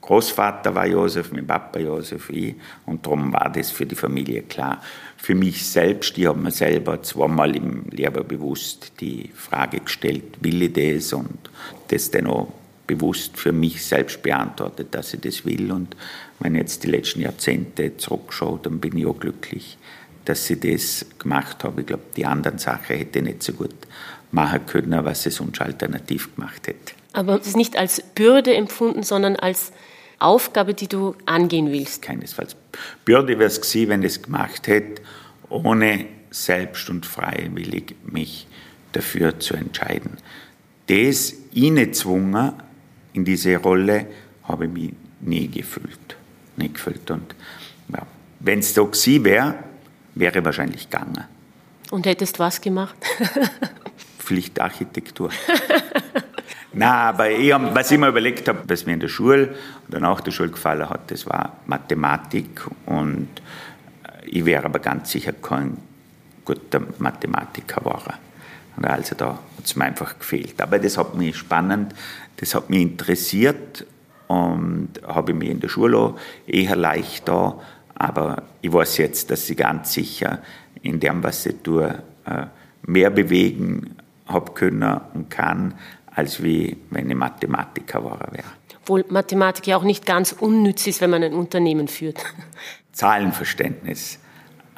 Großvater 0.09 0.75
war 0.75 0.87
Josef, 0.87 1.33
mein 1.33 1.47
Papa 1.47 1.79
Josef, 1.79 2.31
ich. 2.31 2.55
Und 2.87 3.05
darum 3.05 3.31
war 3.31 3.51
das 3.51 3.71
für 3.71 3.85
die 3.85 3.95
Familie 3.95 4.43
klar. 4.43 4.83
Für 5.19 5.35
mich 5.35 5.69
selbst, 5.69 6.17
ich 6.17 6.27
habe 6.27 6.39
mir 6.39 6.51
selber 6.51 7.03
zweimal 7.03 7.55
im 7.55 7.85
Lehrer 7.91 8.25
bewusst 8.25 8.93
die 9.01 9.31
Frage 9.35 9.81
gestellt, 9.81 10.39
will 10.41 10.63
ich 10.63 10.73
das? 10.73 11.13
Und 11.13 11.51
das 11.89 12.11
dann 12.11 12.27
auch 12.27 12.49
bewusst 12.89 13.37
für 13.37 13.53
mich 13.53 13.85
selbst 13.85 14.23
beantwortet, 14.23 14.89
dass 14.91 15.15
ich 15.15 15.21
das 15.21 15.45
will. 15.45 15.71
Und 15.71 15.95
wenn 16.41 16.57
ich 16.57 16.63
jetzt 16.63 16.83
die 16.83 16.89
letzten 16.89 17.21
Jahrzehnte 17.21 17.97
zurückschaue, 17.97 18.59
dann 18.65 18.81
bin 18.81 18.99
ich 18.99 19.07
auch 19.07 19.21
glücklich, 19.21 19.79
dass 20.25 20.51
ich 20.51 20.59
das 20.59 21.07
gemacht 21.21 21.63
habe. 21.63 21.83
Ich 21.83 21.87
glaube, 21.87 22.03
die 22.17 22.27
anderen 22.27 22.59
Sachen 22.59 22.97
hätte 22.97 23.21
ich 23.21 23.25
nicht 23.25 23.43
so 23.45 23.53
gut 23.53 23.75
machen 24.33 24.67
können, 24.67 25.05
was 25.05 25.25
ich 25.25 25.35
sonst 25.35 25.61
alternativ 25.61 26.35
gemacht 26.35 26.67
hätte. 26.67 26.95
Aber 27.13 27.41
es 27.41 27.47
ist 27.47 27.57
nicht 27.57 27.77
als 27.77 28.03
Bürde 28.15 28.55
empfunden, 28.55 29.05
sondern 29.05 29.37
als 29.37 29.73
Aufgabe, 30.19 30.75
die 30.75 30.89
du 30.89 31.15
angehen 31.27 31.71
willst? 31.71 32.03
Keinesfalls. 32.03 32.57
Bürde 33.05 33.39
wäre 33.39 33.49
es 33.49 33.61
gewesen, 33.61 33.89
wenn 33.91 34.03
ich 34.03 34.13
es 34.13 34.23
gemacht 34.23 34.67
hätte, 34.67 35.03
ohne 35.49 36.07
selbst 36.31 36.91
und 36.91 37.07
freiwillig 37.07 37.95
mich 38.05 38.47
dafür 38.93 39.39
zu 39.39 39.55
entscheiden. 39.55 40.17
Das 40.89 41.35
gezwungen 41.53 42.53
in 43.19 43.25
diese 43.25 43.57
Rolle 43.57 44.07
habe 44.45 44.67
ich 44.67 44.71
mich 44.71 44.93
nie 45.21 45.49
gefühlt. 45.49 46.17
Nie 46.57 46.73
gefühlt. 46.73 47.11
Und 47.11 47.35
ja, 47.93 48.07
wenn 48.41 48.61
es 48.61 48.73
so 48.75 48.87
gewesen 48.87 49.25
wäre, 49.25 49.55
wäre 50.15 50.45
wahrscheinlich 50.45 50.89
gegangen. 50.89 51.25
Und 51.91 52.07
hättest 52.07 52.39
was 52.39 52.61
gemacht? 52.61 52.97
Pflichtarchitektur. 54.19 55.31
Nein, 56.73 56.89
aber 56.89 57.31
ich, 57.31 57.53
was 57.53 57.91
ich 57.91 57.99
mir 57.99 58.09
überlegt 58.09 58.47
habe, 58.47 58.61
was 58.69 58.87
mir 58.87 58.93
in 58.93 59.01
der 59.01 59.09
Schule 59.09 59.55
und 59.89 60.01
nach 60.01 60.21
der 60.21 60.31
Schule 60.31 60.51
gefallen 60.51 60.89
hat, 60.89 61.11
das 61.11 61.27
war 61.27 61.57
Mathematik 61.67 62.61
und 62.87 63.29
ich 64.27 64.45
wäre 64.45 64.67
aber 64.67 64.79
ganz 64.79 65.11
sicher 65.11 65.33
kein 65.33 65.79
guter 66.45 66.83
Mathematiker 66.99 67.81
geworden. 67.81 68.13
Also 68.83 69.15
da 69.17 69.31
hat 69.31 69.65
es 69.65 69.75
mir 69.75 69.87
einfach 69.87 70.19
gefehlt. 70.19 70.61
Aber 70.61 70.79
das 70.79 70.99
hat 70.99 71.15
mich 71.15 71.37
spannend, 71.37 71.95
das 72.39 72.55
hat 72.55 72.71
mich 72.71 72.81
interessiert 72.81 73.87
und 74.29 74.91
habe 75.07 75.35
mich 75.35 75.51
in 75.51 75.61
der 75.61 75.69
Schule 75.69 76.15
eher 76.47 76.77
leicht 76.77 77.29
da. 77.29 77.61
Aber 77.95 78.45
ich 78.63 78.73
weiß 78.73 78.99
jetzt, 78.99 79.31
dass 79.31 79.49
ich 79.51 79.57
ganz 79.57 79.93
sicher 79.93 80.41
in 80.83 81.01
dem, 81.01 81.23
was 81.23 81.45
ich 81.47 81.57
tue, 81.63 82.03
äh, 82.25 82.47
mehr 82.83 83.11
bewegen 83.11 83.97
habe 84.27 84.53
können 84.53 85.01
und 85.15 85.31
kann, 85.31 85.75
als 86.07 86.43
wie 86.43 86.77
wenn 86.91 87.11
ich 87.11 87.17
Mathematiker 87.17 88.05
war 88.05 88.29
wäre. 88.33 88.45
Obwohl 88.83 89.05
Mathematik 89.09 89.67
ja 89.67 89.77
auch 89.77 89.83
nicht 89.83 90.07
ganz 90.07 90.33
unnütz 90.33 90.87
ist, 90.87 91.01
wenn 91.01 91.11
man 91.11 91.23
ein 91.23 91.35
Unternehmen 91.35 91.89
führt. 91.89 92.25
Zahlenverständnis. 92.93 94.19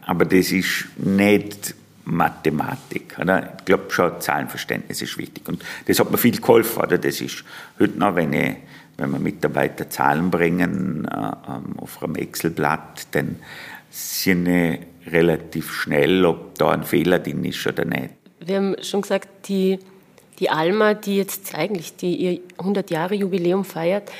Aber 0.06 0.24
das 0.24 0.50
ist 0.50 0.88
nicht 0.96 1.74
Mathematik. 2.10 3.16
Oder? 3.20 3.54
Ich 3.58 3.64
glaube 3.64 3.90
schon, 3.90 4.20
Zahlenverständnis 4.20 5.02
ist 5.02 5.16
wichtig. 5.18 5.48
Und 5.48 5.62
das 5.86 5.98
hat 5.98 6.10
mir 6.10 6.18
viel 6.18 6.40
geholfen. 6.40 6.82
Oder? 6.82 6.98
Das 6.98 7.20
ist 7.20 7.44
heute 7.78 7.98
noch, 7.98 8.14
wenn, 8.14 8.32
ich, 8.32 8.56
wenn 8.96 9.10
wir 9.10 9.18
Mitarbeiter 9.18 9.88
Zahlen 9.88 10.30
bringen 10.30 11.06
äh, 11.06 11.16
ähm, 11.16 11.78
auf 11.78 12.02
einem 12.02 12.16
Excel-Blatt, 12.16 13.06
dann 13.12 13.36
sind 13.90 14.46
ich 14.46 14.80
relativ 15.06 15.72
schnell, 15.72 16.24
ob 16.24 16.56
da 16.58 16.70
ein 16.70 16.84
Fehler 16.84 17.18
drin 17.18 17.44
ist 17.44 17.66
oder 17.66 17.84
nicht. 17.84 18.10
Wir 18.40 18.56
haben 18.56 18.76
schon 18.82 19.02
gesagt, 19.02 19.48
die, 19.48 19.78
die 20.38 20.50
Alma, 20.50 20.94
die 20.94 21.16
jetzt 21.16 21.54
eigentlich 21.54 21.96
die 21.96 22.16
ihr 22.16 22.40
100 22.58 22.90
Jahre 22.90 23.14
Jubiläum 23.14 23.64
feiert, 23.64 24.10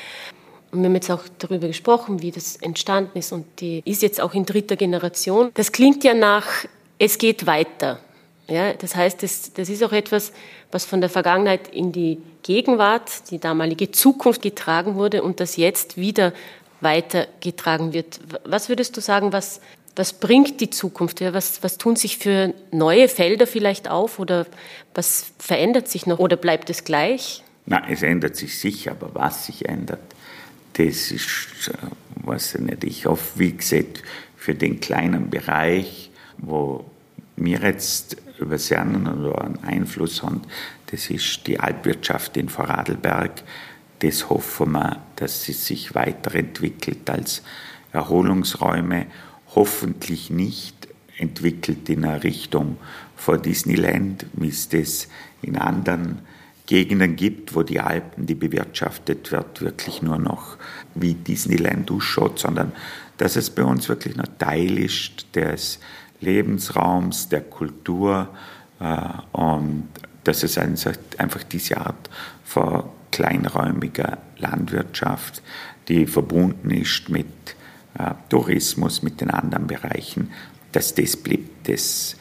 und 0.71 0.79
wir 0.79 0.85
haben 0.85 0.95
jetzt 0.95 1.11
auch 1.11 1.23
darüber 1.37 1.67
gesprochen, 1.67 2.21
wie 2.21 2.31
das 2.31 2.55
entstanden 2.55 3.17
ist 3.17 3.33
und 3.33 3.45
die 3.59 3.81
ist 3.83 4.01
jetzt 4.01 4.21
auch 4.21 4.33
in 4.33 4.45
dritter 4.45 4.77
Generation. 4.77 5.51
Das 5.53 5.73
klingt 5.73 6.03
ja 6.03 6.13
nach 6.13 6.47
es 7.01 7.17
geht 7.17 7.47
weiter. 7.47 7.99
Ja, 8.47 8.73
das 8.73 8.95
heißt, 8.95 9.23
das, 9.23 9.53
das 9.53 9.69
ist 9.69 9.83
auch 9.83 9.91
etwas, 9.91 10.31
was 10.71 10.85
von 10.85 11.01
der 11.01 11.09
Vergangenheit 11.09 11.67
in 11.69 11.91
die 11.91 12.19
Gegenwart, 12.43 13.31
die 13.31 13.39
damalige 13.39 13.91
Zukunft 13.91 14.43
getragen 14.43 14.95
wurde 14.95 15.23
und 15.23 15.39
das 15.39 15.57
jetzt 15.57 15.97
wieder 15.97 16.31
weitergetragen 16.79 17.93
wird. 17.93 18.19
Was 18.45 18.69
würdest 18.69 18.95
du 18.97 19.01
sagen, 19.01 19.33
was, 19.33 19.61
was 19.95 20.13
bringt 20.13 20.61
die 20.61 20.69
Zukunft? 20.69 21.21
Ja, 21.21 21.33
was, 21.33 21.63
was 21.63 21.79
tun 21.79 21.95
sich 21.95 22.19
für 22.19 22.53
neue 22.71 23.07
Felder 23.07 23.47
vielleicht 23.47 23.89
auf 23.89 24.19
oder 24.19 24.45
was 24.93 25.31
verändert 25.39 25.87
sich 25.87 26.05
noch 26.05 26.19
oder 26.19 26.35
bleibt 26.35 26.69
es 26.69 26.83
gleich? 26.83 27.43
Na, 27.65 27.81
es 27.89 28.03
ändert 28.03 28.35
sich 28.35 28.59
sicher, 28.59 28.91
aber 28.91 29.09
was 29.15 29.47
sich 29.47 29.67
ändert, 29.67 30.01
das 30.73 31.09
ist, 31.11 31.71
äh, 31.73 32.27
weiß 32.27 32.55
ich 32.55 32.61
nicht. 32.61 32.83
Ich 32.83 33.05
hoffe, 33.07 33.39
wie 33.39 33.53
gesagt, 33.53 34.03
für 34.35 34.53
den 34.53 34.79
kleinen 34.79 35.31
Bereich, 35.31 36.10
wo 36.41 36.85
wir 37.37 37.59
jetzt 37.59 38.17
über 38.37 38.51
übersehen 38.51 39.07
oder 39.07 39.43
einen 39.43 39.63
Einfluss 39.63 40.23
haben, 40.23 40.41
das 40.87 41.09
ist 41.09 41.47
die 41.47 41.59
Alpwirtschaft 41.59 42.35
in 42.37 42.49
Vorarlberg. 42.49 43.43
Das 43.99 44.29
hoffen 44.29 44.73
wir, 44.73 44.97
dass 45.15 45.43
sie 45.43 45.53
sich 45.53 45.95
weiterentwickelt 45.95 47.09
als 47.09 47.43
Erholungsräume, 47.93 49.05
hoffentlich 49.55 50.29
nicht 50.29 50.87
entwickelt 51.17 51.87
in 51.89 52.03
eine 52.03 52.23
Richtung 52.23 52.77
vor 53.15 53.37
Disneyland, 53.37 54.25
wie 54.33 54.49
es 54.49 54.69
das 54.69 55.07
in 55.41 55.57
anderen 55.57 56.19
Gegenden 56.65 57.15
gibt, 57.15 57.53
wo 57.53 57.63
die 57.63 57.79
Alpen, 57.79 58.25
die 58.25 58.35
bewirtschaftet 58.35 59.31
wird, 59.31 59.61
wirklich 59.61 60.01
nur 60.01 60.17
noch 60.17 60.57
wie 60.95 61.13
Disneyland 61.13 61.91
ausschaut, 61.91 62.39
sondern 62.39 62.71
dass 63.17 63.35
es 63.35 63.49
bei 63.49 63.63
uns 63.63 63.87
wirklich 63.87 64.15
noch 64.15 64.27
Teil 64.39 64.79
ist 64.79 65.35
des 65.35 65.79
Lebensraums, 66.21 67.29
der 67.29 67.41
Kultur 67.41 68.29
äh, 68.79 69.37
und 69.37 69.89
dass 70.23 70.43
es 70.43 70.57
einfach 70.57 71.43
diese 71.43 71.77
Art 71.77 72.09
von 72.43 72.83
kleinräumiger 73.11 74.19
Landwirtschaft, 74.37 75.41
die 75.87 76.05
verbunden 76.05 76.71
ist 76.71 77.09
mit 77.09 77.55
äh, 77.97 78.11
Tourismus, 78.29 79.03
mit 79.03 79.19
den 79.19 79.31
anderen 79.31 79.67
Bereichen, 79.67 80.31
dass 80.71 80.95
das 80.95 81.17
bleibt. 81.17 81.67
Das 81.67 82.15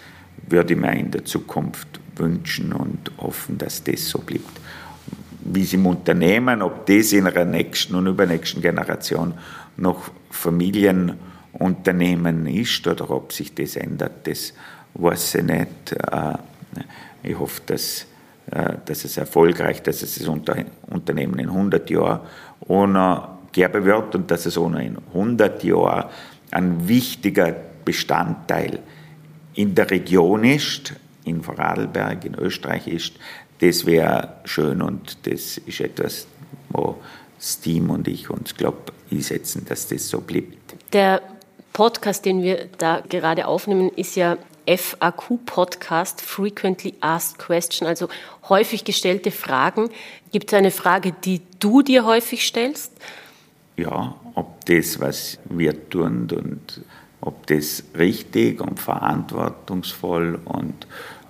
würde 0.48 0.74
ich 0.74 0.80
mir 0.80 0.92
in 0.92 1.10
der 1.10 1.24
Zukunft 1.24 2.00
wünschen 2.16 2.72
und 2.72 3.10
hoffen, 3.18 3.58
dass 3.58 3.84
das 3.84 4.08
so 4.08 4.18
bleibt. 4.18 4.60
Wie 5.42 5.62
es 5.62 5.72
im 5.72 5.86
Unternehmen, 5.86 6.62
ob 6.62 6.86
das 6.86 7.12
in 7.12 7.26
einer 7.26 7.44
nächsten 7.44 7.94
und 7.94 8.06
übernächsten 8.06 8.60
Generation 8.60 9.34
noch 9.76 10.10
Familien 10.30 11.14
Unternehmen 11.52 12.46
ist 12.46 12.86
oder 12.86 13.10
ob 13.10 13.32
sich 13.32 13.54
das 13.54 13.76
ändert, 13.76 14.26
das 14.26 14.52
weiß 14.94 15.36
ich 15.36 15.42
nicht. 15.44 15.92
Äh, 15.92 16.34
ich 17.22 17.38
hoffe, 17.38 17.62
dass, 17.66 18.06
äh, 18.50 18.74
dass 18.84 19.04
es 19.04 19.16
erfolgreich, 19.16 19.82
dass 19.82 20.02
es 20.02 20.16
das 20.16 20.28
Unternehmen 20.28 21.38
in 21.38 21.48
100 21.48 21.90
Jahren 21.90 22.20
ohne 22.60 23.28
geben 23.52 23.84
wird 23.84 24.14
und 24.14 24.30
dass 24.30 24.46
es 24.46 24.56
ohne 24.56 24.84
in 24.84 24.98
100 25.12 25.64
Jahren 25.64 26.08
ein 26.50 26.88
wichtiger 26.88 27.54
Bestandteil 27.84 28.80
in 29.54 29.74
der 29.74 29.90
Region 29.90 30.44
ist, 30.44 30.94
in 31.24 31.42
Vorarlberg, 31.42 32.24
in 32.24 32.34
Österreich 32.34 32.86
ist, 32.86 33.14
das 33.60 33.84
wäre 33.84 34.36
schön 34.44 34.80
und 34.80 35.26
das 35.26 35.58
ist 35.58 35.80
etwas, 35.80 36.26
wo 36.70 36.96
Steam 37.40 37.90
und 37.90 38.08
ich 38.08 38.30
uns, 38.30 38.54
glaube 38.54 38.92
einsetzen, 39.10 39.66
dass 39.68 39.88
das 39.88 40.08
so 40.08 40.20
bleibt. 40.20 40.74
Der 40.92 41.20
Podcast, 41.72 42.24
den 42.24 42.42
wir 42.42 42.68
da 42.78 43.00
gerade 43.09 43.46
aufnehmen, 43.46 43.90
ist 43.90 44.16
ja 44.16 44.37
FAQ-Podcast, 44.66 46.20
Frequently 46.20 46.94
Asked 47.00 47.38
Question, 47.38 47.88
also 47.88 48.09
häufig 48.48 48.85
gestellte 48.85 49.30
Fragen. 49.30 49.90
Gibt 50.33 50.52
es 50.52 50.59
eine 50.59 50.70
Frage, 50.70 51.12
die 51.24 51.40
du 51.59 51.83
dir 51.83 52.04
häufig 52.04 52.46
stellst? 52.46 52.92
ja, 53.80 54.14
ob 54.35 54.64
das, 54.66 55.00
was 55.00 55.38
wir 55.48 55.88
tun 55.88 56.28
und 56.30 56.83
ob 57.20 57.46
das 57.46 57.85
richtig 57.98 58.61
und 58.61 58.78
verantwortungsvoll 58.78 60.38
und 60.44 60.87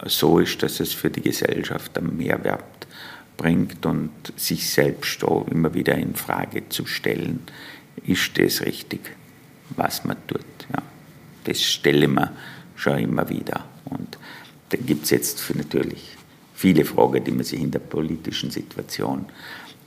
so 0.06 0.38
ist, 0.38 0.62
dass 0.62 0.80
es 0.80 0.92
für 0.92 1.10
die 1.10 1.20
Gesellschaft 1.20 1.96
einen 1.98 2.16
Mehrwert 2.16 2.64
bringt 3.36 3.84
und 3.86 4.10
sich 4.36 4.70
selbst 4.70 5.24
auch 5.24 5.46
immer 5.48 5.74
wieder 5.74 5.94
in 5.94 6.14
Frage 6.14 6.68
zu 6.68 6.86
stellen, 6.86 7.40
ist 8.06 8.38
das 8.38 8.62
richtig, 8.62 9.00
was 9.76 10.04
man 10.04 10.16
tut. 10.26 10.40
Ja. 10.72 10.82
Das 11.44 11.62
stelle 11.62 12.08
man 12.08 12.30
schon 12.76 12.98
immer 12.98 13.28
wieder. 13.28 13.64
Und 13.86 14.18
da 14.70 14.76
gibt 14.76 15.04
es 15.04 15.10
jetzt 15.10 15.40
für 15.40 15.56
natürlich 15.56 16.16
viele 16.54 16.84
Fragen, 16.84 17.24
die 17.24 17.32
man 17.32 17.44
sich 17.44 17.60
in 17.60 17.70
der 17.70 17.78
politischen 17.80 18.50
Situation 18.50 19.26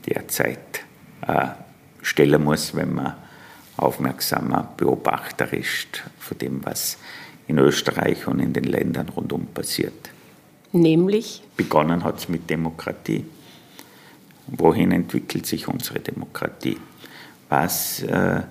derzeit 0.07 0.81
äh, 1.27 1.47
stellen 2.01 2.43
muss, 2.43 2.75
wenn 2.75 2.93
man 2.95 3.15
aufmerksamer 3.77 4.73
Beobachter 4.77 5.51
ist 5.53 6.03
von 6.19 6.37
dem, 6.37 6.63
was 6.65 6.97
in 7.47 7.57
Österreich 7.57 8.27
und 8.27 8.39
in 8.39 8.53
den 8.53 8.65
Ländern 8.65 9.09
rundum 9.09 9.47
passiert. 9.47 10.09
Nämlich? 10.71 11.43
Begonnen 11.55 12.03
hat 12.03 12.17
es 12.19 12.29
mit 12.29 12.49
Demokratie. 12.49 13.25
Wohin 14.47 14.91
entwickelt 14.91 15.45
sich 15.45 15.67
unsere 15.67 15.99
Demokratie? 15.99 16.77
Was 17.49 18.01
äh, 18.03 18.41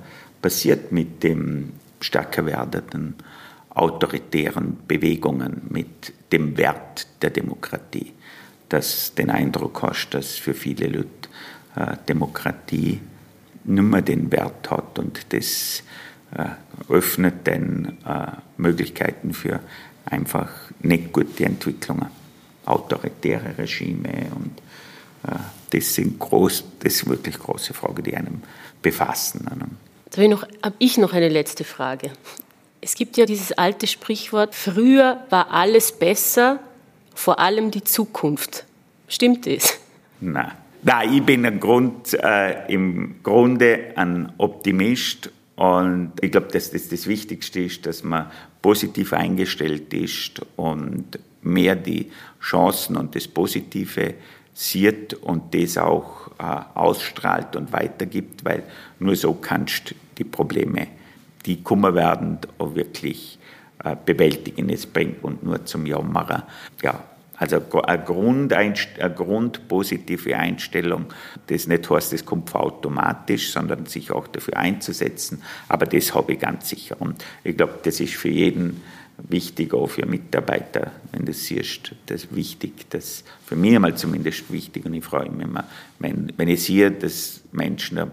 passiert 0.42 0.92
mit 0.92 1.22
den 1.22 1.72
stärker 2.00 2.44
werdenden 2.44 3.14
autoritären 3.70 4.76
Bewegungen, 4.86 5.62
mit 5.70 6.12
dem 6.32 6.58
Wert 6.58 7.06
der 7.22 7.30
Demokratie? 7.30 8.12
Dass 8.68 9.14
den 9.14 9.30
Eindruck 9.30 9.82
hast, 9.82 10.10
dass 10.10 10.32
für 10.32 10.52
viele 10.54 10.88
Leute 10.88 11.28
äh, 11.76 11.96
Demokratie 12.08 13.00
nicht 13.64 13.82
mehr 13.82 14.02
den 14.02 14.30
Wert 14.32 14.70
hat 14.70 14.98
und 14.98 15.32
das 15.32 15.82
äh, 16.34 16.92
öffnet 16.92 17.46
dann 17.46 17.98
äh, 18.04 18.32
Möglichkeiten 18.56 19.32
für 19.32 19.60
einfach 20.04 20.50
nicht 20.80 21.12
gute 21.12 21.44
Entwicklungen, 21.44 22.08
autoritäre 22.66 23.56
Regime 23.56 24.26
und 24.34 24.60
das 25.70 25.94
sind 25.94 26.18
groß, 26.18 26.64
das 26.80 26.98
sind 26.98 27.10
wirklich 27.10 27.38
große 27.38 27.72
Fragen, 27.72 28.02
die 28.02 28.16
einem 28.16 28.42
befassen. 28.82 29.46
Jetzt 30.14 30.18
habe 30.62 30.74
ich, 30.78 30.98
noch, 30.98 31.14
eine 31.14 31.30
letzte 31.30 31.64
Frage. 31.64 32.10
Es 32.82 32.96
gibt 32.96 33.16
ja 33.16 33.24
dieses 33.24 33.52
alte 33.52 33.86
Sprichwort, 33.86 34.54
früher 34.54 35.24
war 35.30 35.50
alles 35.50 35.90
besser, 35.90 36.60
vor 37.14 37.38
allem 37.38 37.70
die 37.70 37.82
Zukunft. 37.82 38.66
Stimmt 39.08 39.46
das? 39.46 39.80
Nein. 40.20 40.52
Nein, 40.82 41.14
ich 41.14 41.22
bin 41.22 41.46
im, 41.46 41.60
Grund, 41.60 42.12
äh, 42.12 42.66
im 42.70 43.22
Grunde 43.22 43.92
ein 43.96 44.34
Optimist 44.36 45.30
und 45.56 46.12
ich 46.20 46.30
glaube, 46.30 46.48
dass 46.48 46.72
das 46.72 46.88
das 46.88 47.06
Wichtigste 47.06 47.60
ist, 47.60 47.86
dass 47.86 48.04
man 48.04 48.30
positiv 48.60 49.14
eingestellt 49.14 49.94
ist 49.94 50.42
und 50.56 51.18
mehr 51.40 51.74
die 51.74 52.10
Chancen 52.38 52.98
und 52.98 53.16
das 53.16 53.26
Positive 53.28 54.12
sieht 54.52 55.14
und 55.14 55.54
das 55.54 55.78
auch 55.78 56.28
äh, 56.38 56.60
ausstrahlt 56.74 57.56
und 57.56 57.72
weitergibt, 57.72 58.44
weil 58.44 58.64
nur 58.98 59.16
so 59.16 59.32
kannst 59.32 59.94
die 60.18 60.24
Probleme, 60.24 60.88
die 61.46 61.62
kommen 61.62 61.94
werden, 61.94 62.38
auch 62.58 62.74
wirklich 62.74 63.38
äh, 63.84 63.96
bewältigen. 64.04 64.68
Es 64.70 64.86
bringt 64.86 65.22
und 65.24 65.42
nur 65.42 65.64
zum 65.64 65.86
Jammern 65.86 66.42
ja, 66.82 67.02
also 67.42 67.60
eine, 67.82 68.04
Grundeinst 68.04 68.88
eine 69.00 69.12
grundpositive 69.12 70.36
Einstellung, 70.36 71.06
das 71.48 71.66
nicht 71.66 71.90
heißt, 71.90 72.12
das 72.12 72.24
kommt 72.24 72.54
automatisch, 72.54 73.50
sondern 73.50 73.86
sich 73.86 74.12
auch 74.12 74.28
dafür 74.28 74.56
einzusetzen. 74.58 75.42
Aber 75.68 75.86
das 75.86 76.14
habe 76.14 76.34
ich 76.34 76.38
ganz 76.38 76.68
sicher. 76.68 76.94
Und 77.00 77.24
ich 77.42 77.56
glaube, 77.56 77.80
das 77.82 77.98
ist 77.98 78.14
für 78.14 78.28
jeden 78.28 78.80
wichtig, 79.28 79.74
auch 79.74 79.88
für 79.88 80.06
Mitarbeiter, 80.06 80.92
wenn 81.10 81.24
du 81.24 81.32
siehst, 81.32 81.96
das 82.06 82.24
ist 82.24 82.36
wichtig, 82.36 82.88
das 82.90 83.24
für 83.44 83.56
mich 83.56 83.74
einmal 83.74 83.96
zumindest 83.96 84.50
wichtig 84.52 84.84
und 84.86 84.94
ich 84.94 85.04
freue 85.04 85.30
mich 85.30 85.46
immer, 85.46 85.64
wenn, 85.98 86.32
wenn 86.36 86.48
ich 86.48 86.62
sehe, 86.62 86.90
dass 86.90 87.42
Menschen 87.52 87.98
eine 87.98 88.10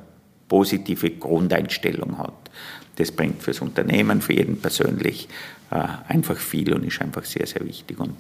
positive 0.49 1.11
Grundeinstellung 1.11 2.17
hat. 2.17 2.33
Das 2.97 3.13
bringt 3.13 3.41
fürs 3.41 3.61
Unternehmen, 3.61 4.21
für 4.21 4.33
jeden 4.33 4.59
persönlich 4.59 5.29
äh, 5.71 5.75
einfach 6.09 6.37
viel 6.37 6.73
und 6.73 6.83
ist 6.83 7.01
einfach 7.01 7.23
sehr, 7.23 7.47
sehr 7.47 7.65
wichtig. 7.65 7.97
Und 7.97 8.17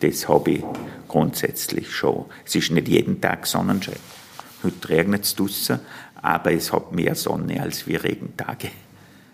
das 0.00 0.28
habe 0.28 0.50
ich 0.50 0.64
grundsätzlich 1.06 1.90
schon. 1.94 2.24
Es 2.44 2.56
ist 2.56 2.72
nicht 2.72 2.88
jeden 2.88 3.20
Tag 3.20 3.46
Sonnenschein. 3.46 3.96
Heute 4.64 4.88
regnet 4.88 5.24
es 5.24 5.36
draußen, 5.36 5.78
aber 6.20 6.52
es 6.52 6.72
hat 6.72 6.92
mehr 6.92 7.14
Sonne 7.14 7.62
als 7.62 7.86
wir 7.86 8.02
Regentage. 8.02 8.70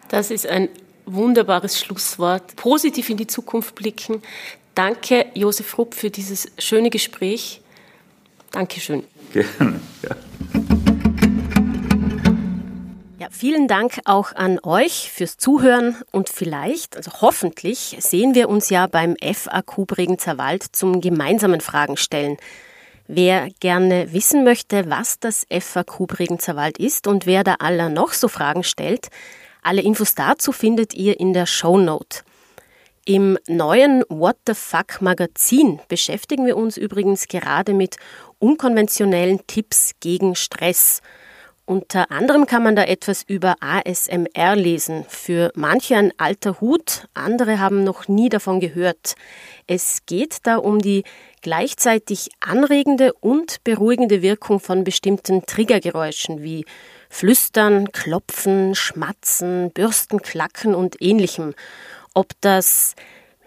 Das 0.08 0.30
ist 0.30 0.46
ein 0.46 0.68
wunderbares 1.06 1.80
Schlusswort. 1.80 2.56
Positiv 2.56 3.08
in 3.08 3.16
die 3.16 3.26
Zukunft 3.26 3.74
blicken. 3.74 4.22
Danke, 4.74 5.26
Josef 5.34 5.78
Rupp, 5.78 5.94
für 5.94 6.10
dieses 6.10 6.50
schöne 6.58 6.90
Gespräch. 6.90 7.60
Dankeschön. 8.50 9.04
Gerne. 9.32 9.80
Ja. 10.02 10.10
Ja, 10.10 10.16
vielen 13.34 13.66
Dank 13.68 14.00
auch 14.04 14.32
an 14.34 14.60
euch 14.62 15.10
fürs 15.10 15.36
Zuhören 15.36 15.96
und 16.12 16.28
vielleicht, 16.28 16.96
also 16.96 17.10
hoffentlich, 17.20 17.96
sehen 17.98 18.34
wir 18.34 18.48
uns 18.48 18.70
ja 18.70 18.86
beim 18.86 19.16
FAQ 19.20 19.86
Bregenzer 19.86 20.38
Wald 20.38 20.62
zum 20.62 21.00
gemeinsamen 21.00 21.60
Fragen 21.60 21.96
stellen. 21.96 22.36
Wer 23.06 23.50
gerne 23.60 24.12
wissen 24.12 24.44
möchte, 24.44 24.88
was 24.88 25.18
das 25.18 25.46
FAQ 25.50 26.06
Bregenzer 26.06 26.56
Wald 26.56 26.78
ist 26.78 27.06
und 27.06 27.26
wer 27.26 27.44
da 27.44 27.56
aller 27.58 27.88
noch 27.88 28.12
so 28.12 28.28
Fragen 28.28 28.62
stellt, 28.62 29.08
alle 29.62 29.82
Infos 29.82 30.14
dazu 30.14 30.52
findet 30.52 30.94
ihr 30.94 31.18
in 31.18 31.32
der 31.32 31.46
Show 31.46 31.76
Note. 31.76 32.20
Im 33.04 33.36
neuen 33.48 34.04
What 34.08 34.36
the 34.46 34.54
Fuck 34.54 35.02
Magazin 35.02 35.80
beschäftigen 35.88 36.46
wir 36.46 36.56
uns 36.56 36.76
übrigens 36.76 37.28
gerade 37.28 37.74
mit 37.74 37.96
unkonventionellen 38.38 39.40
Tipps 39.46 39.90
gegen 40.00 40.36
Stress– 40.36 41.02
unter 41.66 42.10
anderem 42.10 42.46
kann 42.46 42.62
man 42.62 42.76
da 42.76 42.84
etwas 42.84 43.22
über 43.22 43.56
ASMR 43.60 44.54
lesen. 44.54 45.04
Für 45.08 45.50
manche 45.54 45.96
ein 45.96 46.12
alter 46.18 46.60
Hut, 46.60 47.08
andere 47.14 47.58
haben 47.58 47.84
noch 47.84 48.06
nie 48.06 48.28
davon 48.28 48.60
gehört. 48.60 49.14
Es 49.66 50.04
geht 50.04 50.38
da 50.42 50.56
um 50.56 50.78
die 50.78 51.04
gleichzeitig 51.40 52.30
anregende 52.40 53.14
und 53.14 53.64
beruhigende 53.64 54.20
Wirkung 54.20 54.60
von 54.60 54.84
bestimmten 54.84 55.46
Triggergeräuschen 55.46 56.42
wie 56.42 56.66
Flüstern, 57.08 57.92
Klopfen, 57.92 58.74
Schmatzen, 58.74 59.70
Bürstenklacken 59.72 60.74
und 60.74 61.00
ähnlichem. 61.00 61.54
Ob 62.12 62.32
das 62.42 62.94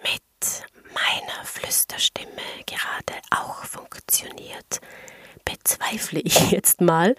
mit 0.02 0.64
meiner 0.94 1.46
Flüsterstimme 1.46 2.32
gerade 2.66 3.22
auch 3.30 3.64
funktioniert 3.64 4.82
bezweifle 5.48 6.20
ich 6.20 6.52
jetzt 6.52 6.82
mal. 6.82 7.16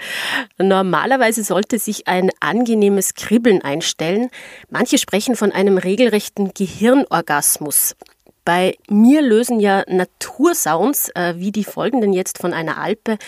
Normalerweise 0.59 1.43
sollte 1.43 1.79
sich 1.79 2.09
ein 2.09 2.31
angenehmes 2.41 3.15
Kribbeln 3.15 3.63
einstellen. 3.63 4.31
Manche 4.71 4.99
sprechen 4.99 5.37
von 5.37 5.53
einem 5.53 5.79
regelrechten 5.79 6.53
Gehirnorgasmus. 6.55 7.97
Bei 8.45 8.77
mir 8.89 9.21
lösen 9.23 9.61
ja 9.61 9.85
Natursounds, 9.89 11.11
äh, 11.11 11.35
wie 11.37 11.53
die 11.53 11.65
folgenden 11.65 12.13
jetzt 12.13 12.39
von 12.39 12.55
einer 12.55 12.79
Alpe, 12.79 13.19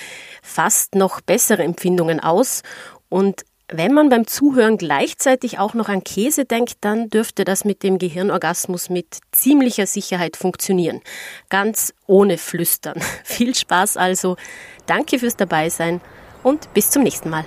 fast 0.42 0.94
noch 0.94 1.20
bessere 1.20 1.62
Empfindungen 1.62 2.20
aus. 2.20 2.62
Und 3.10 3.44
wenn 3.72 3.92
man 3.92 4.08
beim 4.08 4.26
Zuhören 4.26 4.76
gleichzeitig 4.78 5.58
auch 5.58 5.74
noch 5.74 5.88
an 5.88 6.04
Käse 6.04 6.44
denkt, 6.44 6.78
dann 6.80 7.08
dürfte 7.08 7.44
das 7.44 7.64
mit 7.64 7.82
dem 7.82 7.98
Gehirnorgasmus 7.98 8.90
mit 8.90 9.18
ziemlicher 9.32 9.86
Sicherheit 9.86 10.36
funktionieren. 10.36 11.00
Ganz 11.48 11.94
ohne 12.06 12.38
Flüstern. 12.38 13.00
Viel 13.24 13.54
Spaß 13.54 13.96
also. 13.96 14.36
Danke 14.86 15.18
fürs 15.18 15.36
Dabeisein 15.36 16.00
und 16.42 16.72
bis 16.74 16.90
zum 16.90 17.02
nächsten 17.02 17.30
Mal. 17.30 17.44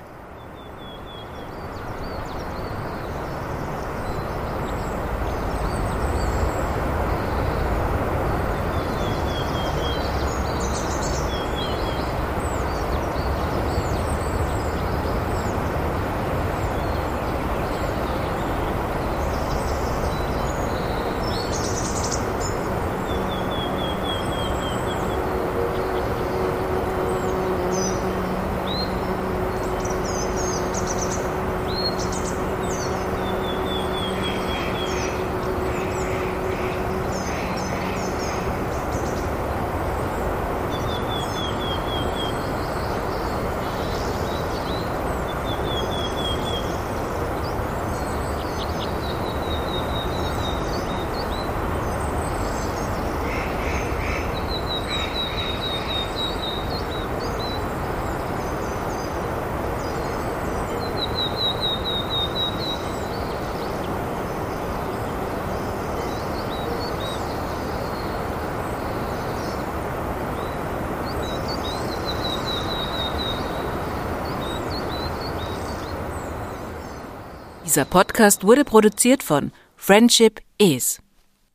Dieser 77.74 77.86
Podcast 77.86 78.44
wurde 78.44 78.66
produziert 78.66 79.24
von 79.24 79.52
Friendship 79.78 80.42
Is. 80.60 81.02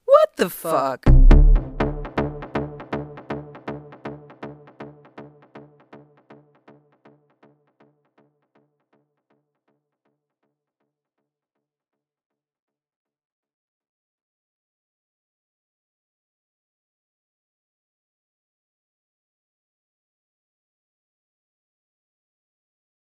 What 0.04 0.30
the 0.36 0.48
fuck? 0.48 1.27